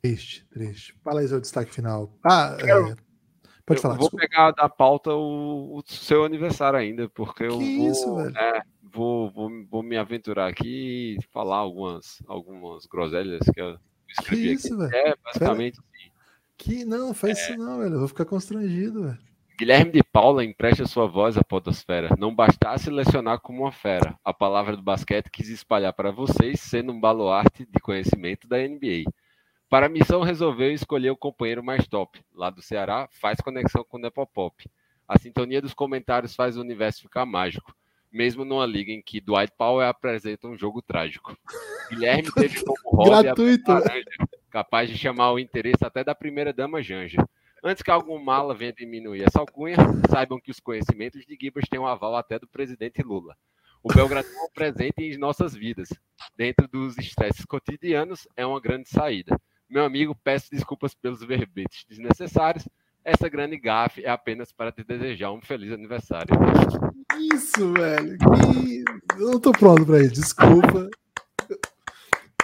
[0.00, 0.94] Triste, triste.
[1.02, 2.16] Fala aí seu destaque final.
[2.24, 2.96] Ah, eu, é...
[3.66, 3.94] pode falar.
[3.94, 4.26] Vou desculpa.
[4.26, 8.20] pegar da pauta o, o, seu aniversário ainda, porque que eu vou, isso?
[8.20, 13.76] É, vou, vou, vou, me aventurar aqui e falar algumas, algumas groselhas que eu
[14.08, 14.76] escrevi que isso, aqui.
[14.76, 15.08] Velho?
[15.08, 16.10] É, basicamente assim.
[16.56, 17.42] Que não, faz é...
[17.42, 17.94] isso não, velho.
[17.94, 19.26] Eu vou ficar constrangido, velho.
[19.58, 22.14] Guilherme de Paula empresta sua voz à podosfera.
[22.18, 24.14] Não bastasse lecionar como uma fera.
[24.22, 29.04] A palavra do basquete quis espalhar para vocês, sendo um baluarte de conhecimento da NBA.
[29.68, 32.20] Para a missão, resolveu escolher o companheiro mais top.
[32.32, 34.64] Lá do Ceará, faz conexão com o Nepopop.
[35.08, 37.74] A sintonia dos comentários faz o universo ficar mágico,
[38.12, 41.36] mesmo numa liga em que Dwight Powell apresenta um jogo trágico.
[41.90, 43.72] Guilherme teve como hobby Gratuito.
[43.72, 47.18] a laranja, capaz de chamar o interesse até da primeira dama Janja.
[47.62, 49.76] Antes que algum mala venha diminuir essa alcunha,
[50.08, 53.36] saibam que os conhecimentos de Gibas têm um aval até do presidente Lula.
[53.82, 55.88] O Belgrado é um presente em nossas vidas.
[56.36, 59.36] Dentro dos estresses cotidianos, é uma grande saída.
[59.68, 62.68] Meu amigo, peço desculpas pelos verbetes desnecessários.
[63.04, 66.34] Essa grande gafe é apenas para te desejar um feliz aniversário.
[67.32, 68.18] Isso, velho.
[68.18, 68.84] Que...
[69.18, 70.14] Eu não tô pronto para isso.
[70.14, 70.88] Desculpa.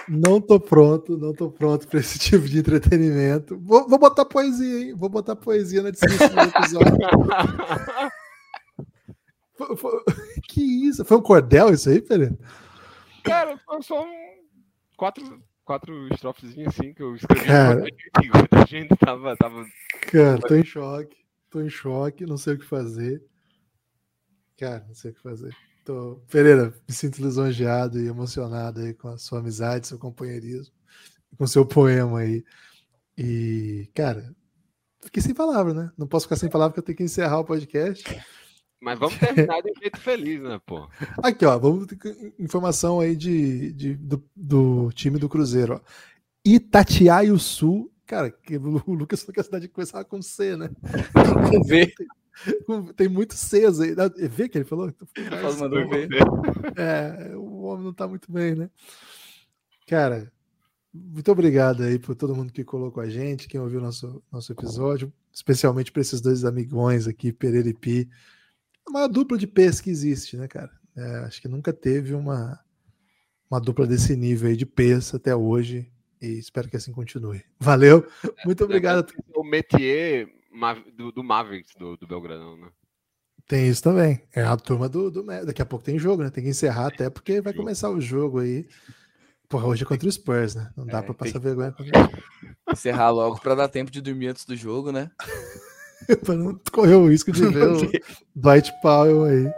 [0.07, 3.57] Não tô pronto, não tô pronto para esse tipo de entretenimento.
[3.59, 4.95] Vou, vou, botar poesia, hein?
[4.95, 6.97] Vou botar poesia na descrição do episódio.
[9.55, 10.03] foi, foi,
[10.49, 11.05] que isso?
[11.05, 12.37] Foi um cordel isso aí, Pereira?
[13.23, 14.11] Cara, foi só um
[14.97, 17.85] quatro, quatro estrofes assim que eu escrevi cara,
[18.23, 19.65] enquanto a gente tava, tava.
[20.11, 21.17] Cara, tô em choque.
[21.49, 23.23] Tô em choque, não sei o que fazer.
[24.57, 25.55] Cara, não sei o que fazer.
[25.85, 26.21] Tô...
[26.29, 30.73] Pereira, me sinto lisonjeado e emocionado aí com a sua amizade, seu companheirismo,
[31.37, 32.43] com seu poema aí.
[33.17, 34.33] E, cara,
[35.01, 35.91] fiquei sem palavras, né?
[35.97, 38.03] Não posso ficar sem palavras porque eu tenho que encerrar o podcast.
[38.83, 40.89] Mas vamos terminar de um jeito feliz, né, pô?
[41.23, 41.87] Aqui, ó, vamos
[42.37, 45.79] informação aí de, de do, do, time do Cruzeiro, ó.
[46.45, 50.69] Itatiaio Sul, cara, que o Lucas falou que a cidade começava com C, né?
[51.49, 51.93] Com V.
[52.97, 53.95] Tem muito Cs aí.
[54.17, 54.93] É V que ele falou?
[55.15, 56.09] Ele mandou ver.
[56.75, 58.69] É, o homem não tá muito bem, né?
[59.87, 60.29] Cara,
[60.93, 65.13] muito obrigado aí por todo mundo que colocou a gente, quem ouviu nosso, nosso episódio,
[65.31, 68.09] especialmente para esses dois amigões aqui, Pereira e Pi.
[68.87, 70.71] É uma dupla de P's que existe, né, cara?
[70.95, 72.59] É, acho que nunca teve uma,
[73.49, 77.43] uma dupla desse nível aí de P's até hoje e espero que assim continue.
[77.59, 78.07] Valeu,
[78.45, 79.11] muito obrigado.
[79.35, 80.29] O métier
[80.95, 82.69] do, do Mavericks do, do Belgradão, né?
[83.47, 84.21] Tem isso também.
[84.33, 85.23] É a turma do, do.
[85.23, 86.29] Daqui a pouco tem jogo, né?
[86.29, 88.65] Tem que encerrar até porque vai começar o jogo aí.
[89.49, 90.71] Porra, hoje é contra o Spurs, né?
[90.77, 91.41] Não dá é, pra passar tem...
[91.41, 91.75] vergonha.
[92.71, 95.11] Encerrar logo pra dar tempo de dormir antes do jogo, né?
[96.23, 97.91] pra não correr o risco de ver o
[98.35, 99.51] Dwight Powell aí.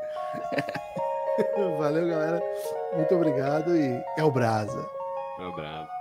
[1.77, 2.41] Valeu, galera.
[2.95, 4.87] Muito obrigado e é o Brasa.
[5.39, 5.94] É o Brasa.